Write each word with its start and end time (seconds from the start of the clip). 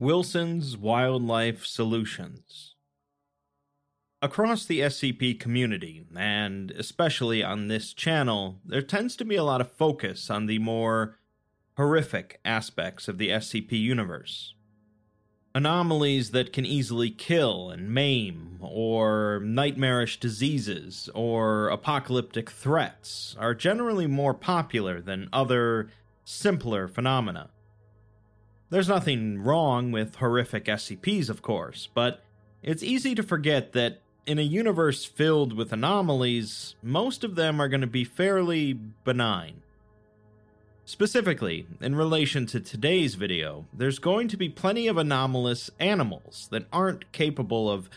Wilson's 0.00 0.76
Wildlife 0.76 1.66
Solutions. 1.66 2.76
Across 4.22 4.66
the 4.66 4.78
SCP 4.78 5.40
community, 5.40 6.06
and 6.16 6.70
especially 6.70 7.42
on 7.42 7.66
this 7.66 7.92
channel, 7.92 8.60
there 8.64 8.80
tends 8.80 9.16
to 9.16 9.24
be 9.24 9.34
a 9.34 9.42
lot 9.42 9.60
of 9.60 9.72
focus 9.72 10.30
on 10.30 10.46
the 10.46 10.60
more 10.60 11.18
horrific 11.76 12.38
aspects 12.44 13.08
of 13.08 13.18
the 13.18 13.30
SCP 13.30 13.72
universe. 13.72 14.54
Anomalies 15.52 16.30
that 16.30 16.52
can 16.52 16.64
easily 16.64 17.10
kill 17.10 17.68
and 17.68 17.92
maim, 17.92 18.58
or 18.60 19.40
nightmarish 19.44 20.20
diseases, 20.20 21.10
or 21.12 21.66
apocalyptic 21.70 22.50
threats 22.50 23.34
are 23.36 23.52
generally 23.52 24.06
more 24.06 24.34
popular 24.34 25.00
than 25.00 25.28
other, 25.32 25.90
simpler 26.22 26.86
phenomena. 26.86 27.50
There's 28.70 28.88
nothing 28.88 29.42
wrong 29.42 29.92
with 29.92 30.16
horrific 30.16 30.66
SCPs, 30.66 31.30
of 31.30 31.40
course, 31.40 31.88
but 31.94 32.22
it's 32.62 32.82
easy 32.82 33.14
to 33.14 33.22
forget 33.22 33.72
that 33.72 34.02
in 34.26 34.38
a 34.38 34.42
universe 34.42 35.06
filled 35.06 35.54
with 35.54 35.72
anomalies, 35.72 36.74
most 36.82 37.24
of 37.24 37.34
them 37.34 37.60
are 37.60 37.68
going 37.68 37.80
to 37.80 37.86
be 37.86 38.04
fairly 38.04 38.74
benign. 38.74 39.62
Specifically, 40.84 41.66
in 41.80 41.94
relation 41.94 42.44
to 42.46 42.60
today's 42.60 43.14
video, 43.14 43.66
there's 43.72 43.98
going 43.98 44.28
to 44.28 44.36
be 44.36 44.50
plenty 44.50 44.86
of 44.86 44.98
anomalous 44.98 45.70
animals 45.80 46.48
that 46.50 46.66
aren't 46.70 47.10
capable 47.12 47.70
of 47.70 47.88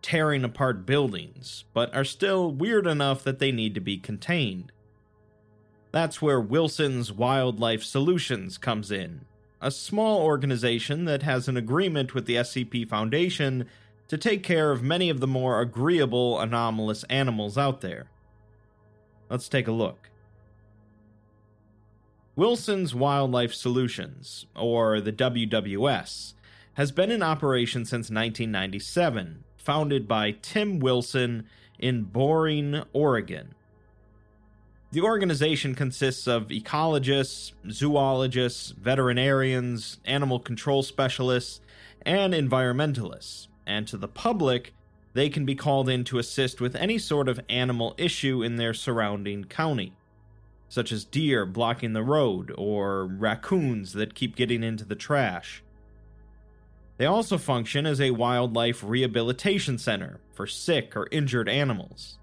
tearing 0.00 0.44
apart 0.44 0.86
buildings, 0.86 1.64
but 1.74 1.94
are 1.94 2.04
still 2.04 2.52
weird 2.52 2.86
enough 2.86 3.24
that 3.24 3.40
they 3.40 3.50
need 3.50 3.74
to 3.74 3.80
be 3.80 3.98
contained. 3.98 4.70
That's 5.92 6.22
where 6.22 6.40
Wilson's 6.40 7.12
Wildlife 7.12 7.82
Solutions 7.82 8.58
comes 8.58 8.92
in, 8.92 9.22
a 9.60 9.70
small 9.70 10.22
organization 10.22 11.04
that 11.04 11.22
has 11.22 11.48
an 11.48 11.56
agreement 11.56 12.14
with 12.14 12.26
the 12.26 12.36
SCP 12.36 12.88
Foundation 12.88 13.66
to 14.08 14.16
take 14.16 14.42
care 14.42 14.72
of 14.72 14.82
many 14.82 15.10
of 15.10 15.20
the 15.20 15.26
more 15.26 15.60
agreeable 15.60 16.40
anomalous 16.40 17.04
animals 17.04 17.56
out 17.58 17.80
there. 17.80 18.10
Let's 19.28 19.48
take 19.48 19.68
a 19.68 19.72
look. 19.72 20.10
Wilson's 22.34 22.94
Wildlife 22.94 23.52
Solutions, 23.52 24.46
or 24.56 25.00
the 25.00 25.12
WWS, 25.12 26.34
has 26.74 26.90
been 26.90 27.10
in 27.10 27.22
operation 27.22 27.84
since 27.84 28.10
1997, 28.10 29.44
founded 29.56 30.08
by 30.08 30.30
Tim 30.40 30.78
Wilson 30.78 31.44
in 31.78 32.04
Boring, 32.04 32.82
Oregon. 32.92 33.54
The 34.92 35.02
organization 35.02 35.76
consists 35.76 36.26
of 36.26 36.48
ecologists, 36.48 37.52
zoologists, 37.70 38.70
veterinarians, 38.70 39.98
animal 40.04 40.40
control 40.40 40.82
specialists, 40.82 41.60
and 42.02 42.34
environmentalists, 42.34 43.46
and 43.66 43.86
to 43.86 43.96
the 43.96 44.08
public, 44.08 44.74
they 45.12 45.28
can 45.28 45.44
be 45.44 45.54
called 45.54 45.88
in 45.88 46.02
to 46.04 46.18
assist 46.18 46.60
with 46.60 46.74
any 46.74 46.98
sort 46.98 47.28
of 47.28 47.40
animal 47.48 47.94
issue 47.98 48.42
in 48.42 48.56
their 48.56 48.74
surrounding 48.74 49.44
county, 49.44 49.92
such 50.68 50.90
as 50.90 51.04
deer 51.04 51.46
blocking 51.46 51.92
the 51.92 52.02
road 52.02 52.52
or 52.58 53.06
raccoons 53.06 53.92
that 53.92 54.14
keep 54.14 54.34
getting 54.34 54.64
into 54.64 54.84
the 54.84 54.96
trash. 54.96 55.62
They 56.96 57.06
also 57.06 57.38
function 57.38 57.86
as 57.86 58.00
a 58.00 58.10
wildlife 58.10 58.82
rehabilitation 58.82 59.78
center 59.78 60.18
for 60.32 60.48
sick 60.48 60.96
or 60.96 61.06
injured 61.12 61.48
animals. 61.48 62.18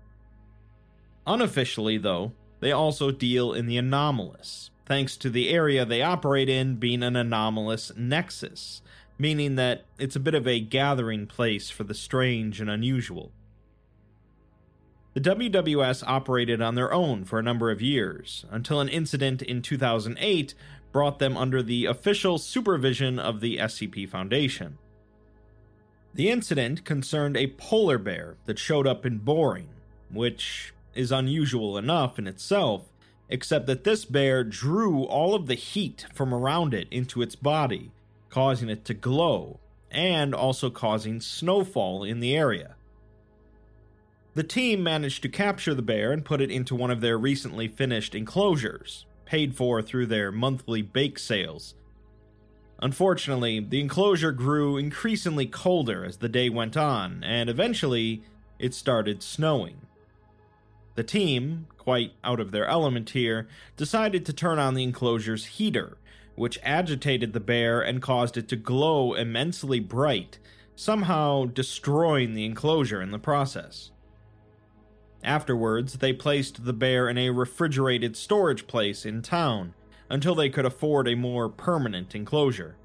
Unofficially, 1.25 1.97
though, 1.97 2.33
they 2.59 2.71
also 2.71 3.11
deal 3.11 3.53
in 3.53 3.65
the 3.67 3.77
anomalous, 3.77 4.71
thanks 4.85 5.17
to 5.17 5.29
the 5.29 5.49
area 5.49 5.85
they 5.85 6.01
operate 6.01 6.49
in 6.49 6.75
being 6.75 7.03
an 7.03 7.15
anomalous 7.15 7.91
nexus, 7.95 8.81
meaning 9.17 9.55
that 9.55 9.85
it's 9.99 10.15
a 10.15 10.21
bit 10.21 10.35
of 10.35 10.47
a 10.47 10.59
gathering 10.59 11.27
place 11.27 11.69
for 11.69 11.83
the 11.83 11.93
strange 11.93 12.61
and 12.61 12.69
unusual. 12.69 13.31
The 15.13 15.35
WWS 15.35 16.03
operated 16.05 16.61
on 16.61 16.75
their 16.75 16.93
own 16.93 17.25
for 17.25 17.39
a 17.39 17.43
number 17.43 17.71
of 17.71 17.81
years, 17.81 18.45
until 18.51 18.79
an 18.79 18.89
incident 18.89 19.41
in 19.41 19.63
2008 19.63 20.53
brought 20.91 21.19
them 21.19 21.35
under 21.35 21.63
the 21.63 21.85
official 21.85 22.37
supervision 22.37 23.17
of 23.17 23.39
the 23.39 23.57
SCP 23.57 24.07
Foundation. 24.07 24.77
The 26.13 26.29
incident 26.29 26.85
concerned 26.85 27.35
a 27.35 27.47
polar 27.47 27.97
bear 27.97 28.37
that 28.45 28.57
showed 28.57 28.87
up 28.87 29.05
in 29.05 29.17
Boring, 29.17 29.69
which 30.11 30.73
is 30.97 31.11
unusual 31.11 31.77
enough 31.77 32.17
in 32.17 32.27
itself, 32.27 32.89
except 33.29 33.67
that 33.67 33.83
this 33.83 34.05
bear 34.05 34.43
drew 34.43 35.03
all 35.03 35.35
of 35.35 35.47
the 35.47 35.55
heat 35.55 36.05
from 36.13 36.33
around 36.33 36.73
it 36.73 36.87
into 36.89 37.21
its 37.21 37.35
body, 37.35 37.91
causing 38.29 38.69
it 38.69 38.83
to 38.85 38.93
glow, 38.93 39.59
and 39.91 40.33
also 40.33 40.69
causing 40.69 41.21
snowfall 41.21 42.03
in 42.03 42.19
the 42.19 42.35
area. 42.35 42.75
The 44.33 44.43
team 44.43 44.83
managed 44.83 45.23
to 45.23 45.29
capture 45.29 45.73
the 45.73 45.81
bear 45.81 46.11
and 46.11 46.23
put 46.23 46.41
it 46.41 46.51
into 46.51 46.75
one 46.75 46.91
of 46.91 47.01
their 47.01 47.17
recently 47.17 47.67
finished 47.67 48.13
enclosures, 48.13 49.05
paid 49.25 49.55
for 49.55 49.81
through 49.81 50.05
their 50.05 50.31
monthly 50.31 50.81
bake 50.81 51.17
sales. 51.17 51.73
Unfortunately, 52.79 53.59
the 53.59 53.79
enclosure 53.79 54.31
grew 54.31 54.77
increasingly 54.77 55.47
colder 55.47 56.05
as 56.05 56.17
the 56.17 56.29
day 56.29 56.49
went 56.49 56.77
on, 56.77 57.23
and 57.23 57.49
eventually, 57.49 58.21
it 58.59 58.75
started 58.75 59.23
snowing. 59.23 59.86
The 60.97 61.03
team, 61.03 61.67
quite 61.77 62.13
out 62.23 62.39
of 62.39 62.49
their 62.49 62.65
element 62.65 63.11
here, 63.11 63.47
decided 63.75 64.25
to 64.25 64.33
turn 64.33 64.57
on 64.57 64.73
the 64.73 64.81
enclosure's 64.81 65.45
heater, 65.45 65.99
which 66.33 66.57
agitated 66.63 67.33
the 67.33 67.39
bear 67.39 67.81
and 67.81 68.01
caused 68.01 68.35
it 68.35 68.47
to 68.47 68.55
glow 68.55 69.13
immensely 69.13 69.79
bright, 69.79 70.39
somehow 70.75 71.45
destroying 71.45 72.33
the 72.33 72.45
enclosure 72.45 72.99
in 72.99 73.11
the 73.11 73.19
process. 73.19 73.91
Afterwards, 75.23 75.99
they 75.99 76.13
placed 76.13 76.65
the 76.65 76.73
bear 76.73 77.07
in 77.07 77.19
a 77.19 77.29
refrigerated 77.29 78.17
storage 78.17 78.65
place 78.65 79.05
in 79.05 79.21
town 79.21 79.75
until 80.09 80.33
they 80.33 80.49
could 80.49 80.65
afford 80.65 81.07
a 81.07 81.15
more 81.15 81.47
permanent 81.47 82.15
enclosure. 82.15 82.75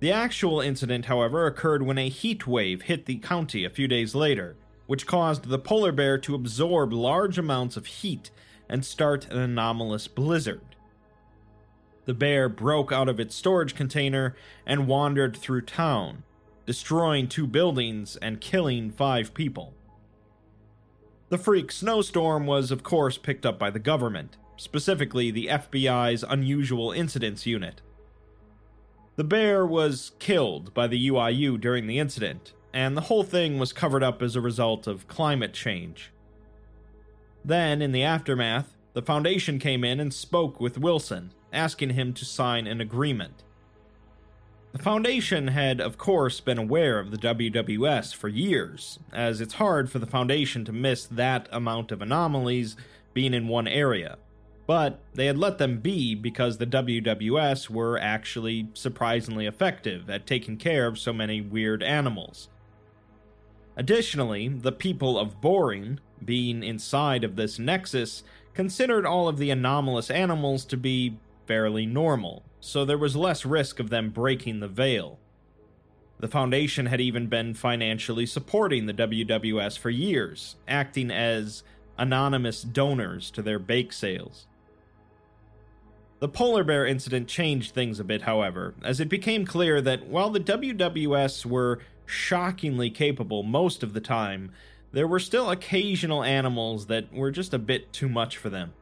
The 0.00 0.10
actual 0.10 0.62
incident, 0.62 1.04
however, 1.04 1.46
occurred 1.46 1.82
when 1.82 1.98
a 1.98 2.08
heat 2.08 2.46
wave 2.46 2.82
hit 2.82 3.04
the 3.04 3.16
county 3.16 3.66
a 3.66 3.70
few 3.70 3.86
days 3.86 4.14
later, 4.14 4.56
which 4.86 5.06
caused 5.06 5.48
the 5.48 5.58
polar 5.58 5.92
bear 5.92 6.18
to 6.18 6.34
absorb 6.34 6.92
large 6.92 7.38
amounts 7.38 7.76
of 7.76 7.86
heat 7.86 8.30
and 8.68 8.84
start 8.84 9.26
an 9.30 9.38
anomalous 9.38 10.08
blizzard. 10.08 10.76
The 12.04 12.14
bear 12.14 12.48
broke 12.48 12.92
out 12.92 13.08
of 13.08 13.18
its 13.18 13.34
storage 13.34 13.74
container 13.74 14.36
and 14.64 14.86
wandered 14.86 15.36
through 15.36 15.62
town, 15.62 16.22
destroying 16.64 17.28
two 17.28 17.46
buildings 17.46 18.16
and 18.16 18.40
killing 18.40 18.90
five 18.90 19.34
people. 19.34 19.74
The 21.28 21.38
freak 21.38 21.72
snowstorm 21.72 22.46
was, 22.46 22.70
of 22.70 22.84
course, 22.84 23.18
picked 23.18 23.44
up 23.44 23.58
by 23.58 23.70
the 23.70 23.80
government, 23.80 24.36
specifically 24.56 25.32
the 25.32 25.48
FBI's 25.48 26.22
Unusual 26.22 26.92
Incidents 26.92 27.44
Unit. 27.46 27.82
The 29.16 29.24
bear 29.24 29.66
was 29.66 30.12
killed 30.20 30.72
by 30.74 30.86
the 30.86 31.08
UIU 31.08 31.60
during 31.60 31.88
the 31.88 31.98
incident, 31.98 32.52
and 32.72 32.96
the 32.96 33.02
whole 33.02 33.22
thing 33.22 33.58
was 33.58 33.72
covered 33.72 34.02
up 34.02 34.22
as 34.22 34.36
a 34.36 34.40
result 34.40 34.86
of 34.86 35.08
climate 35.08 35.52
change. 35.52 36.12
Then, 37.44 37.80
in 37.80 37.92
the 37.92 38.02
aftermath, 38.02 38.74
the 38.92 39.02
Foundation 39.02 39.58
came 39.58 39.84
in 39.84 40.00
and 40.00 40.12
spoke 40.12 40.60
with 40.60 40.78
Wilson, 40.78 41.32
asking 41.52 41.90
him 41.90 42.12
to 42.14 42.24
sign 42.24 42.66
an 42.66 42.80
agreement. 42.80 43.42
The 44.72 44.82
Foundation 44.82 45.48
had, 45.48 45.80
of 45.80 45.96
course, 45.96 46.40
been 46.40 46.58
aware 46.58 46.98
of 46.98 47.10
the 47.10 47.16
WWS 47.16 48.14
for 48.14 48.28
years, 48.28 48.98
as 49.12 49.40
it's 49.40 49.54
hard 49.54 49.90
for 49.90 49.98
the 49.98 50.06
Foundation 50.06 50.64
to 50.66 50.72
miss 50.72 51.06
that 51.06 51.48
amount 51.50 51.92
of 51.92 52.02
anomalies 52.02 52.76
being 53.14 53.32
in 53.32 53.48
one 53.48 53.68
area. 53.68 54.18
But 54.66 54.98
they 55.14 55.26
had 55.26 55.38
let 55.38 55.58
them 55.58 55.78
be 55.78 56.14
because 56.14 56.58
the 56.58 56.66
WWS 56.66 57.70
were 57.70 57.98
actually 57.98 58.68
surprisingly 58.74 59.46
effective 59.46 60.10
at 60.10 60.26
taking 60.26 60.56
care 60.56 60.86
of 60.86 60.98
so 60.98 61.12
many 61.12 61.40
weird 61.40 61.82
animals. 61.82 62.48
Additionally, 63.76 64.48
the 64.48 64.72
people 64.72 65.18
of 65.18 65.40
Boring, 65.40 66.00
being 66.24 66.62
inside 66.62 67.24
of 67.24 67.36
this 67.36 67.58
nexus, 67.58 68.22
considered 68.54 69.04
all 69.04 69.28
of 69.28 69.36
the 69.36 69.50
anomalous 69.50 70.10
animals 70.10 70.64
to 70.64 70.76
be 70.76 71.18
fairly 71.46 71.84
normal, 71.84 72.42
so 72.58 72.84
there 72.84 72.98
was 72.98 73.14
less 73.14 73.44
risk 73.44 73.78
of 73.78 73.90
them 73.90 74.10
breaking 74.10 74.60
the 74.60 74.68
veil. 74.68 75.18
The 76.18 76.28
Foundation 76.28 76.86
had 76.86 77.00
even 77.00 77.26
been 77.26 77.52
financially 77.52 78.24
supporting 78.24 78.86
the 78.86 78.94
WWS 78.94 79.78
for 79.78 79.90
years, 79.90 80.56
acting 80.66 81.10
as 81.10 81.62
anonymous 81.98 82.62
donors 82.62 83.30
to 83.32 83.42
their 83.42 83.58
bake 83.58 83.92
sales. 83.92 84.46
The 86.18 86.28
polar 86.28 86.64
bear 86.64 86.86
incident 86.86 87.28
changed 87.28 87.74
things 87.74 88.00
a 88.00 88.04
bit, 88.04 88.22
however, 88.22 88.74
as 88.82 89.00
it 89.00 89.10
became 89.10 89.44
clear 89.44 89.82
that 89.82 90.06
while 90.06 90.30
the 90.30 90.40
WWS 90.40 91.44
were 91.44 91.80
shockingly 92.06 92.90
capable 92.90 93.42
most 93.42 93.82
of 93.82 93.92
the 93.92 94.00
time, 94.00 94.52
there 94.92 95.06
were 95.06 95.20
still 95.20 95.50
occasional 95.50 96.22
animals 96.22 96.86
that 96.86 97.12
were 97.12 97.30
just 97.30 97.52
a 97.52 97.58
bit 97.58 97.92
too 97.92 98.08
much 98.08 98.36
for 98.36 98.48
them. 98.48 98.72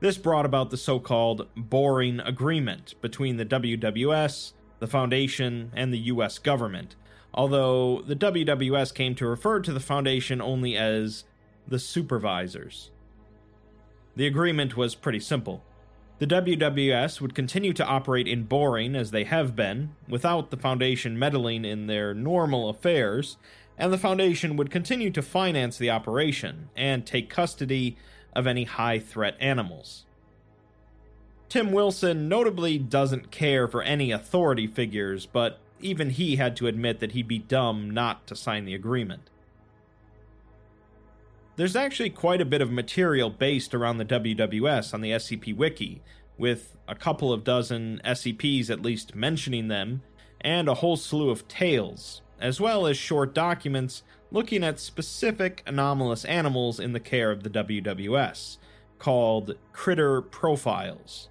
This 0.00 0.18
brought 0.18 0.46
about 0.46 0.70
the 0.70 0.76
so 0.76 0.98
called 0.98 1.46
Boring 1.56 2.20
Agreement 2.20 2.94
between 3.00 3.36
the 3.36 3.46
WWS 3.46 4.52
the 4.80 4.86
Foundation, 4.86 5.70
and 5.76 5.92
the 5.92 5.98
US 5.98 6.38
government, 6.38 6.96
although 7.32 8.02
the 8.02 8.16
WWS 8.16 8.92
came 8.92 9.14
to 9.14 9.26
refer 9.26 9.60
to 9.60 9.72
the 9.72 9.78
Foundation 9.78 10.40
only 10.40 10.76
as 10.76 11.24
the 11.68 11.78
supervisors. 11.78 12.90
The 14.16 14.26
agreement 14.26 14.76
was 14.76 14.94
pretty 14.94 15.20
simple. 15.20 15.62
The 16.20 16.26
WWS 16.26 17.22
would 17.22 17.34
continue 17.34 17.72
to 17.72 17.86
operate 17.86 18.28
in 18.28 18.42
Boring 18.42 18.94
as 18.94 19.10
they 19.10 19.24
have 19.24 19.56
been, 19.56 19.96
without 20.06 20.50
the 20.50 20.58
Foundation 20.58 21.18
meddling 21.18 21.64
in 21.64 21.86
their 21.86 22.12
normal 22.12 22.68
affairs, 22.68 23.38
and 23.78 23.90
the 23.90 23.96
Foundation 23.96 24.58
would 24.58 24.70
continue 24.70 25.10
to 25.12 25.22
finance 25.22 25.78
the 25.78 25.88
operation 25.88 26.68
and 26.76 27.06
take 27.06 27.30
custody 27.30 27.96
of 28.34 28.46
any 28.46 28.64
high 28.64 28.98
threat 28.98 29.34
animals. 29.40 30.04
Tim 31.48 31.72
Wilson 31.72 32.28
notably 32.28 32.76
doesn't 32.76 33.30
care 33.30 33.66
for 33.66 33.82
any 33.82 34.10
authority 34.10 34.66
figures, 34.66 35.24
but 35.24 35.58
even 35.80 36.10
he 36.10 36.36
had 36.36 36.54
to 36.56 36.66
admit 36.66 37.00
that 37.00 37.12
he'd 37.12 37.28
be 37.28 37.38
dumb 37.38 37.90
not 37.90 38.26
to 38.26 38.36
sign 38.36 38.66
the 38.66 38.74
agreement. 38.74 39.22
There's 41.60 41.76
actually 41.76 42.08
quite 42.08 42.40
a 42.40 42.46
bit 42.46 42.62
of 42.62 42.72
material 42.72 43.28
based 43.28 43.74
around 43.74 43.98
the 43.98 44.06
WWS 44.06 44.94
on 44.94 45.02
the 45.02 45.10
SCP 45.10 45.54
Wiki, 45.54 46.00
with 46.38 46.74
a 46.88 46.94
couple 46.94 47.34
of 47.34 47.44
dozen 47.44 48.00
SCPs 48.02 48.70
at 48.70 48.80
least 48.80 49.14
mentioning 49.14 49.68
them, 49.68 50.00
and 50.40 50.68
a 50.68 50.74
whole 50.76 50.96
slew 50.96 51.28
of 51.28 51.46
tales, 51.48 52.22
as 52.40 52.62
well 52.62 52.86
as 52.86 52.96
short 52.96 53.34
documents 53.34 54.02
looking 54.30 54.64
at 54.64 54.80
specific 54.80 55.62
anomalous 55.66 56.24
animals 56.24 56.80
in 56.80 56.94
the 56.94 56.98
care 56.98 57.30
of 57.30 57.42
the 57.42 57.50
WWS, 57.50 58.56
called 58.98 59.54
Critter 59.74 60.22
Profiles. 60.22 61.28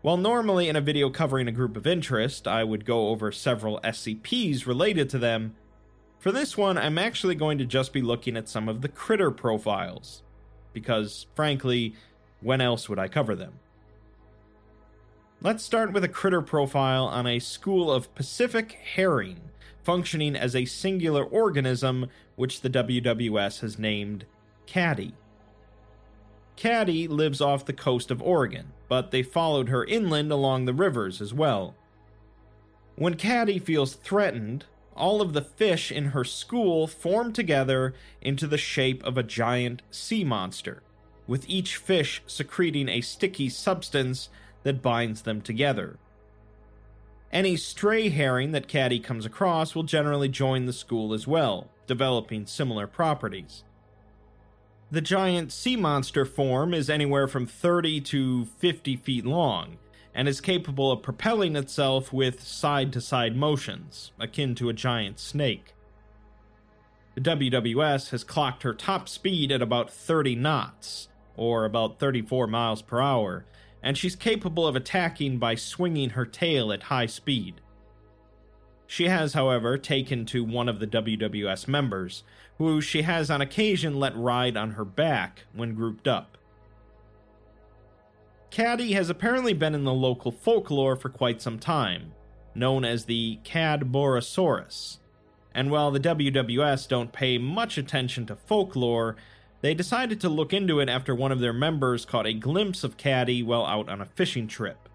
While 0.00 0.16
normally 0.16 0.70
in 0.70 0.76
a 0.76 0.80
video 0.80 1.10
covering 1.10 1.48
a 1.48 1.52
group 1.52 1.76
of 1.76 1.86
interest, 1.86 2.48
I 2.48 2.64
would 2.64 2.86
go 2.86 3.08
over 3.08 3.30
several 3.30 3.78
SCPs 3.84 4.64
related 4.66 5.10
to 5.10 5.18
them, 5.18 5.54
for 6.18 6.32
this 6.32 6.56
one 6.56 6.78
I'm 6.78 6.98
actually 6.98 7.34
going 7.34 7.58
to 7.58 7.66
just 7.66 7.92
be 7.92 8.02
looking 8.02 8.36
at 8.36 8.48
some 8.48 8.68
of 8.68 8.80
the 8.80 8.88
critter 8.88 9.30
profiles, 9.30 10.22
because 10.72 11.26
frankly, 11.34 11.94
when 12.40 12.60
else 12.60 12.88
would 12.88 12.98
I 12.98 13.08
cover 13.08 13.34
them? 13.34 13.54
Let's 15.42 15.62
start 15.62 15.92
with 15.92 16.02
a 16.02 16.08
critter 16.08 16.40
profile 16.40 17.04
on 17.04 17.26
a 17.26 17.38
school 17.38 17.92
of 17.92 18.14
Pacific 18.14 18.72
herring, 18.72 19.40
functioning 19.84 20.34
as 20.34 20.56
a 20.56 20.64
singular 20.64 21.24
organism 21.24 22.08
which 22.36 22.62
the 22.62 22.70
WWS 22.70 23.60
has 23.60 23.78
named 23.78 24.24
Caddy. 24.66 25.14
Caddy 26.56 27.06
lives 27.06 27.40
off 27.40 27.66
the 27.66 27.72
coast 27.72 28.10
of 28.10 28.22
Oregon, 28.22 28.72
but 28.88 29.10
they 29.10 29.22
followed 29.22 29.68
her 29.68 29.84
inland 29.84 30.32
along 30.32 30.64
the 30.64 30.72
rivers 30.72 31.20
as 31.20 31.34
well. 31.34 31.74
When 32.96 33.14
Caddy 33.14 33.58
feels 33.58 33.94
threatened, 33.94 34.64
all 34.96 35.20
of 35.20 35.32
the 35.32 35.42
fish 35.42 35.92
in 35.92 36.06
her 36.06 36.24
school 36.24 36.86
form 36.86 37.32
together 37.32 37.94
into 38.20 38.46
the 38.46 38.58
shape 38.58 39.04
of 39.04 39.16
a 39.16 39.22
giant 39.22 39.82
sea 39.90 40.24
monster, 40.24 40.82
with 41.26 41.48
each 41.48 41.76
fish 41.76 42.22
secreting 42.26 42.88
a 42.88 43.00
sticky 43.00 43.48
substance 43.48 44.28
that 44.62 44.82
binds 44.82 45.22
them 45.22 45.40
together. 45.40 45.98
Any 47.32 47.56
stray 47.56 48.08
herring 48.08 48.52
that 48.52 48.68
Caddy 48.68 49.00
comes 49.00 49.26
across 49.26 49.74
will 49.74 49.82
generally 49.82 50.28
join 50.28 50.66
the 50.66 50.72
school 50.72 51.12
as 51.12 51.26
well, 51.26 51.68
developing 51.86 52.46
similar 52.46 52.86
properties. 52.86 53.64
The 54.90 55.00
giant 55.00 55.52
sea 55.52 55.76
monster 55.76 56.24
form 56.24 56.72
is 56.72 56.88
anywhere 56.88 57.26
from 57.26 57.46
30 57.46 58.00
to 58.02 58.44
50 58.44 58.96
feet 58.96 59.26
long 59.26 59.78
and 60.16 60.26
is 60.28 60.40
capable 60.40 60.90
of 60.90 61.02
propelling 61.02 61.54
itself 61.56 62.10
with 62.10 62.42
side 62.42 62.90
to 62.90 63.02
side 63.02 63.36
motions, 63.36 64.12
akin 64.18 64.54
to 64.54 64.70
a 64.70 64.72
giant 64.72 65.20
snake. 65.20 65.74
The 67.14 67.20
WWS 67.20 68.10
has 68.10 68.24
clocked 68.24 68.62
her 68.62 68.72
top 68.72 69.10
speed 69.10 69.52
at 69.52 69.60
about 69.60 69.90
30 69.90 70.34
knots, 70.34 71.08
or 71.36 71.66
about 71.66 71.98
34 71.98 72.46
miles 72.46 72.80
per 72.80 72.98
hour, 72.98 73.44
and 73.82 73.98
she's 73.98 74.16
capable 74.16 74.66
of 74.66 74.74
attacking 74.74 75.38
by 75.38 75.54
swinging 75.54 76.10
her 76.10 76.24
tail 76.24 76.72
at 76.72 76.84
high 76.84 77.06
speed. 77.06 77.60
She 78.86 79.08
has, 79.08 79.34
however, 79.34 79.76
taken 79.76 80.24
to 80.26 80.42
one 80.42 80.70
of 80.70 80.78
the 80.78 80.86
WWS 80.86 81.68
members, 81.68 82.22
who 82.56 82.80
she 82.80 83.02
has 83.02 83.30
on 83.30 83.42
occasion 83.42 84.00
let 84.00 84.16
ride 84.16 84.56
on 84.56 84.70
her 84.72 84.84
back 84.86 85.44
when 85.52 85.74
grouped 85.74 86.08
up. 86.08 86.38
Caddy 88.50 88.92
has 88.92 89.10
apparently 89.10 89.52
been 89.52 89.74
in 89.74 89.84
the 89.84 89.92
local 89.92 90.30
folklore 90.30 90.96
for 90.96 91.08
quite 91.08 91.42
some 91.42 91.58
time, 91.58 92.12
known 92.54 92.84
as 92.84 93.04
the 93.04 93.38
Cadborosaurus. 93.44 94.98
And 95.54 95.70
while 95.70 95.90
the 95.90 96.00
WWS 96.00 96.88
don't 96.88 97.12
pay 97.12 97.38
much 97.38 97.78
attention 97.78 98.26
to 98.26 98.36
folklore, 98.36 99.16
they 99.62 99.74
decided 99.74 100.20
to 100.20 100.28
look 100.28 100.52
into 100.52 100.80
it 100.80 100.88
after 100.88 101.14
one 101.14 101.32
of 101.32 101.40
their 101.40 101.52
members 101.52 102.04
caught 102.04 102.26
a 102.26 102.34
glimpse 102.34 102.84
of 102.84 102.96
Caddy 102.96 103.42
while 103.42 103.66
out 103.66 103.88
on 103.88 104.00
a 104.00 104.06
fishing 104.06 104.46
trip. 104.46 104.88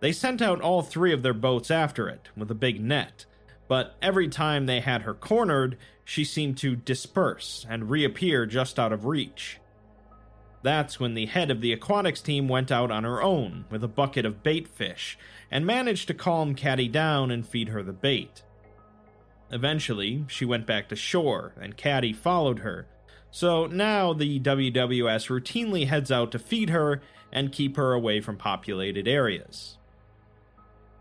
They 0.00 0.12
sent 0.12 0.40
out 0.40 0.62
all 0.62 0.82
three 0.82 1.12
of 1.12 1.22
their 1.22 1.34
boats 1.34 1.70
after 1.70 2.08
it, 2.08 2.28
with 2.36 2.50
a 2.50 2.54
big 2.54 2.80
net, 2.80 3.26
but 3.68 3.96
every 4.00 4.28
time 4.28 4.66
they 4.66 4.80
had 4.80 5.02
her 5.02 5.14
cornered, 5.14 5.76
she 6.04 6.24
seemed 6.24 6.56
to 6.58 6.74
disperse 6.74 7.66
and 7.68 7.90
reappear 7.90 8.46
just 8.46 8.78
out 8.78 8.92
of 8.92 9.04
reach. 9.04 9.60
That's 10.62 11.00
when 11.00 11.14
the 11.14 11.26
head 11.26 11.50
of 11.50 11.60
the 11.60 11.72
aquatics 11.72 12.20
team 12.20 12.46
went 12.48 12.70
out 12.70 12.90
on 12.90 13.04
her 13.04 13.22
own 13.22 13.64
with 13.70 13.82
a 13.82 13.88
bucket 13.88 14.26
of 14.26 14.42
bait 14.42 14.68
fish 14.68 15.18
and 15.50 15.64
managed 15.64 16.06
to 16.08 16.14
calm 16.14 16.54
Caddy 16.54 16.88
down 16.88 17.30
and 17.30 17.46
feed 17.46 17.68
her 17.68 17.82
the 17.82 17.92
bait. 17.92 18.42
Eventually, 19.50 20.24
she 20.28 20.44
went 20.44 20.66
back 20.66 20.88
to 20.88 20.96
shore 20.96 21.54
and 21.60 21.76
Caddy 21.76 22.12
followed 22.12 22.60
her, 22.60 22.86
so 23.30 23.66
now 23.66 24.12
the 24.12 24.38
WWS 24.40 25.28
routinely 25.28 25.86
heads 25.86 26.12
out 26.12 26.30
to 26.32 26.38
feed 26.38 26.70
her 26.70 27.00
and 27.32 27.52
keep 27.52 27.76
her 27.76 27.92
away 27.92 28.20
from 28.20 28.36
populated 28.36 29.08
areas. 29.08 29.78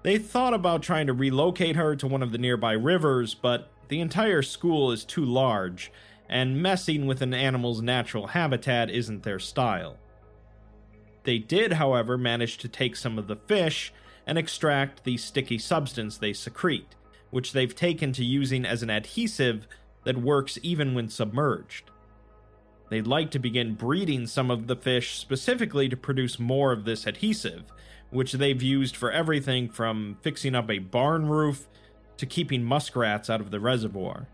They 0.04 0.18
thought 0.18 0.54
about 0.54 0.82
trying 0.82 1.08
to 1.08 1.14
relocate 1.14 1.76
her 1.76 1.96
to 1.98 2.08
one 2.08 2.24
of 2.24 2.32
the 2.32 2.38
nearby 2.38 2.74
rivers, 2.74 3.34
but 3.34 3.70
the 3.90 4.00
entire 4.00 4.42
school 4.42 4.92
is 4.92 5.04
too 5.04 5.26
large, 5.26 5.92
and 6.30 6.62
messing 6.62 7.08
with 7.08 7.22
an 7.22 7.34
animal's 7.34 7.82
natural 7.82 8.28
habitat 8.28 8.90
isn't 8.90 9.24
their 9.24 9.40
style. 9.40 9.98
They 11.24 11.40
did, 11.40 11.74
however, 11.74 12.18
manage 12.18 12.58
to 12.60 12.68
take 12.68 12.96
some 12.96 13.18
of 13.18 13.28
the 13.28 13.36
fish 13.36 13.92
and 14.26 14.38
extract 14.38 15.04
the 15.04 15.18
sticky 15.18 15.58
substance 15.58 16.18
they 16.18 16.34
secrete, 16.34 16.96
which 17.32 17.52
they've 17.52 17.76
taken 17.76 18.14
to 18.14 18.24
using 18.24 18.66
as 18.66 18.84
an 18.84 18.90
adhesive 18.90 19.68
that 20.04 20.18
works 20.18 20.60
even 20.62 20.94
when 20.94 21.10
submerged. 21.10 21.90
They'd 22.90 23.08
like 23.08 23.32
to 23.32 23.40
begin 23.40 23.76
breeding 23.76 24.28
some 24.28 24.50
of 24.50 24.68
the 24.68 24.76
fish 24.76 25.18
specifically 25.18 25.90
to 25.90 25.98
produce 25.98 26.40
more 26.40 26.72
of 26.72 26.86
this 26.86 27.06
adhesive, 27.06 27.72
which 28.10 28.34
they've 28.34 28.62
used 28.62 28.96
for 28.96 29.12
everything 29.12 29.70
from 29.70 30.18
fixing 30.22 30.56
up 30.56 30.70
a 30.70 30.80
barn 30.80 31.28
roof 31.28 31.68
to 32.18 32.26
keeping 32.26 32.64
muskrats 32.64 33.30
out 33.30 33.42
of 33.42 33.52
the 33.52 33.60
reservoir. 33.60 34.28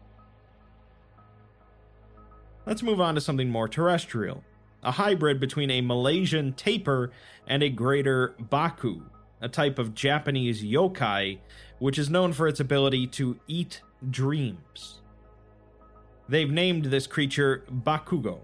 Let's 2.66 2.82
move 2.82 3.00
on 3.00 3.16
to 3.16 3.22
something 3.22 3.50
more 3.50 3.68
terrestrial 3.68 4.44
a 4.84 4.92
hybrid 4.92 5.40
between 5.40 5.72
a 5.72 5.82
Malaysian 5.82 6.54
tapir 6.54 7.12
and 7.48 7.64
a 7.64 7.70
greater 7.70 8.36
baku, 8.40 9.02
a 9.42 9.50
type 9.50 9.80
of 9.80 9.96
Japanese 9.96 10.64
yokai 10.64 11.40
which 11.80 11.98
is 11.98 12.10
known 12.10 12.32
for 12.32 12.48
its 12.48 12.60
ability 12.60 13.08
to 13.08 13.40
eat 13.48 13.82
dreams. 14.10 15.02
They've 16.30 16.50
named 16.50 16.86
this 16.86 17.08
creature 17.08 17.64
Bakugo, 17.70 18.40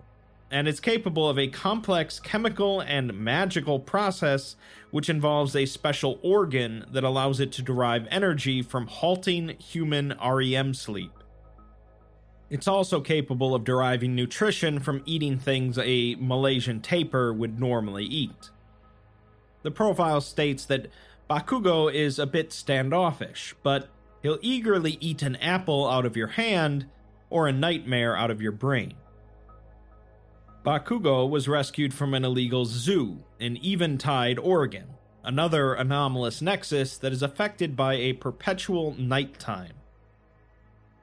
and 0.49 0.67
it's 0.67 0.79
capable 0.79 1.29
of 1.29 1.39
a 1.39 1.47
complex 1.47 2.19
chemical 2.19 2.81
and 2.81 3.13
magical 3.13 3.79
process 3.79 4.55
which 4.89 5.09
involves 5.09 5.55
a 5.55 5.65
special 5.65 6.19
organ 6.21 6.85
that 6.91 7.03
allows 7.03 7.39
it 7.39 7.51
to 7.53 7.61
derive 7.61 8.07
energy 8.11 8.61
from 8.61 8.87
halting 8.87 9.49
human 9.59 10.15
REM 10.23 10.73
sleep. 10.73 11.20
It's 12.51 12.67
also 12.67 12.99
capable 12.99 13.55
of 13.55 13.63
deriving 13.63 14.13
nutrition 14.13 14.79
from 14.79 15.03
eating 15.05 15.39
things 15.39 15.77
a 15.77 16.15
Malaysian 16.19 16.81
tapir 16.81 17.31
would 17.31 17.61
normally 17.61 18.03
eat. 18.03 18.49
The 19.63 19.71
profile 19.71 20.19
states 20.19 20.65
that 20.65 20.87
Bakugo 21.29 21.91
is 21.91 22.19
a 22.19 22.25
bit 22.25 22.51
standoffish, 22.51 23.55
but 23.63 23.87
he'll 24.21 24.37
eagerly 24.41 24.97
eat 24.99 25.21
an 25.21 25.37
apple 25.37 25.87
out 25.87 26.05
of 26.05 26.17
your 26.17 26.27
hand 26.27 26.87
or 27.29 27.47
a 27.47 27.53
nightmare 27.53 28.17
out 28.17 28.29
of 28.29 28.41
your 28.41 28.51
brain. 28.51 28.95
Bakugo 30.65 31.29
was 31.29 31.47
rescued 31.47 31.93
from 31.93 32.13
an 32.13 32.25
illegal 32.25 32.65
zoo 32.65 33.19
in 33.39 33.57
Eventide, 33.63 34.37
Oregon, 34.37 34.95
another 35.23 35.73
anomalous 35.73 36.41
nexus 36.41 36.97
that 36.97 37.13
is 37.13 37.23
affected 37.23 37.77
by 37.77 37.93
a 37.93 38.11
perpetual 38.11 38.93
nighttime. 38.99 39.80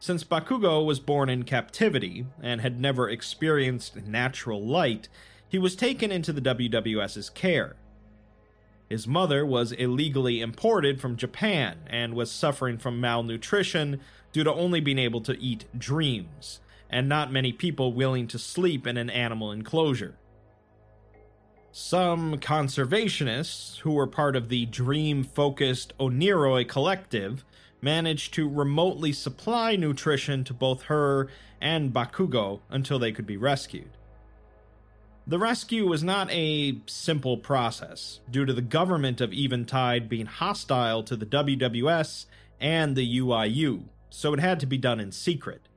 Since 0.01 0.23
Bakugo 0.25 0.85
was 0.85 1.01
born 1.01 1.29
in 1.29 1.43
captivity 1.43 2.27
and 2.41 2.61
had 2.61 2.81
never 2.81 3.09
experienced 3.09 3.97
natural 4.07 4.65
light, 4.65 5.09
he 5.49 5.59
was 5.59 5.75
taken 5.75 6.13
into 6.13 6.33
the 6.33 6.41
WWS's 6.41 7.31
care. 7.31 7.77
His 8.89 9.07
mother 9.07 9.45
was 9.45 9.73
illegally 9.73 10.41
imported 10.41 11.01
from 11.01 11.17
Japan 11.17 11.81
and 11.89 12.15
was 12.15 12.31
suffering 12.31 12.79
from 12.79 13.01
malnutrition 13.01 14.01
due 14.33 14.45
to 14.45 14.53
only 14.53 14.81
being 14.81 14.99
able 14.99 15.21
to 15.23 15.39
eat 15.41 15.65
dreams, 15.77 16.61
and 16.89 17.09
not 17.09 17.33
many 17.33 17.53
people 17.53 17.93
willing 17.93 18.27
to 18.29 18.39
sleep 18.39 18.87
in 18.87 18.97
an 18.97 19.11
animal 19.11 19.51
enclosure. 19.51 20.17
Some 21.71 22.39
conservationists, 22.39 23.79
who 23.79 23.93
were 23.93 24.07
part 24.07 24.37
of 24.37 24.49
the 24.49 24.67
dream 24.67 25.23
focused 25.23 25.93
Oneiroi 25.99 26.67
collective, 26.67 27.45
managed 27.81 28.35
to 28.35 28.49
remotely 28.49 29.13
supply 29.13 29.77
nutrition 29.77 30.45
to 30.45 30.55
both 30.55 30.83
her 30.83 31.29
and 31.61 31.93
Bakugo 31.93 32.61
until 32.71 32.99
they 32.99 33.13
could 33.13 33.27
be 33.27 33.37
rescued. 33.37 33.91
The 35.27 35.39
rescue 35.39 35.87
was 35.87 36.03
not 36.03 36.31
a 36.31 36.81
simple 36.87 37.37
process, 37.37 38.21
due 38.31 38.47
to 38.47 38.53
the 38.55 38.63
government 38.63 39.21
of 39.21 39.33
Eventide 39.33 40.09
being 40.09 40.27
hostile 40.27 41.03
to 41.03 41.17
the 41.17 41.27
WWS 41.27 42.25
and 42.61 42.97
the 42.97 43.19
UIU, 43.19 43.85
so 44.09 44.33
it 44.33 44.41
had 44.41 44.59
to 44.61 44.67
be 44.67 44.79
done 44.79 45.01
in 45.01 45.13
secret. 45.13 45.69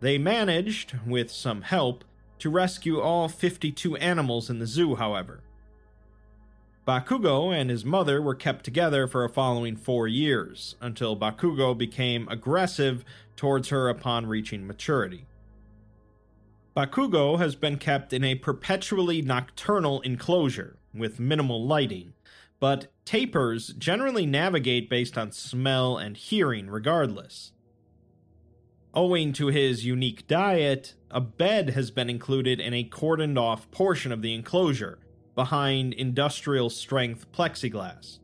They 0.00 0.18
managed, 0.18 0.94
with 1.04 1.32
some 1.32 1.62
help, 1.62 2.04
to 2.38 2.48
rescue 2.48 3.00
all 3.00 3.28
52 3.28 3.96
animals 3.96 4.48
in 4.48 4.60
the 4.60 4.66
zoo, 4.66 4.94
however. 4.94 5.40
Bakugo 6.88 7.54
and 7.54 7.68
his 7.68 7.84
mother 7.84 8.22
were 8.22 8.34
kept 8.34 8.64
together 8.64 9.06
for 9.06 9.22
a 9.22 9.28
following 9.28 9.76
four 9.76 10.08
years, 10.08 10.74
until 10.80 11.14
Bakugo 11.14 11.76
became 11.76 12.26
aggressive 12.30 13.04
towards 13.36 13.68
her 13.68 13.90
upon 13.90 14.24
reaching 14.24 14.66
maturity. 14.66 15.26
Bakugo 16.74 17.36
has 17.36 17.54
been 17.56 17.76
kept 17.76 18.14
in 18.14 18.24
a 18.24 18.36
perpetually 18.36 19.20
nocturnal 19.20 20.00
enclosure, 20.00 20.78
with 20.94 21.20
minimal 21.20 21.62
lighting, 21.62 22.14
but 22.58 22.90
tapirs 23.04 23.76
generally 23.76 24.24
navigate 24.24 24.88
based 24.88 25.18
on 25.18 25.30
smell 25.30 25.98
and 25.98 26.16
hearing 26.16 26.70
regardless. 26.70 27.52
Owing 28.94 29.34
to 29.34 29.48
his 29.48 29.84
unique 29.84 30.26
diet, 30.26 30.94
a 31.10 31.20
bed 31.20 31.68
has 31.70 31.90
been 31.90 32.08
included 32.08 32.60
in 32.60 32.72
a 32.72 32.88
cordoned 32.88 33.38
off 33.38 33.70
portion 33.70 34.10
of 34.10 34.22
the 34.22 34.32
enclosure, 34.32 34.98
behind 35.38 35.92
industrial 35.92 36.68
strength 36.68 37.30
plexiglass. 37.30 38.18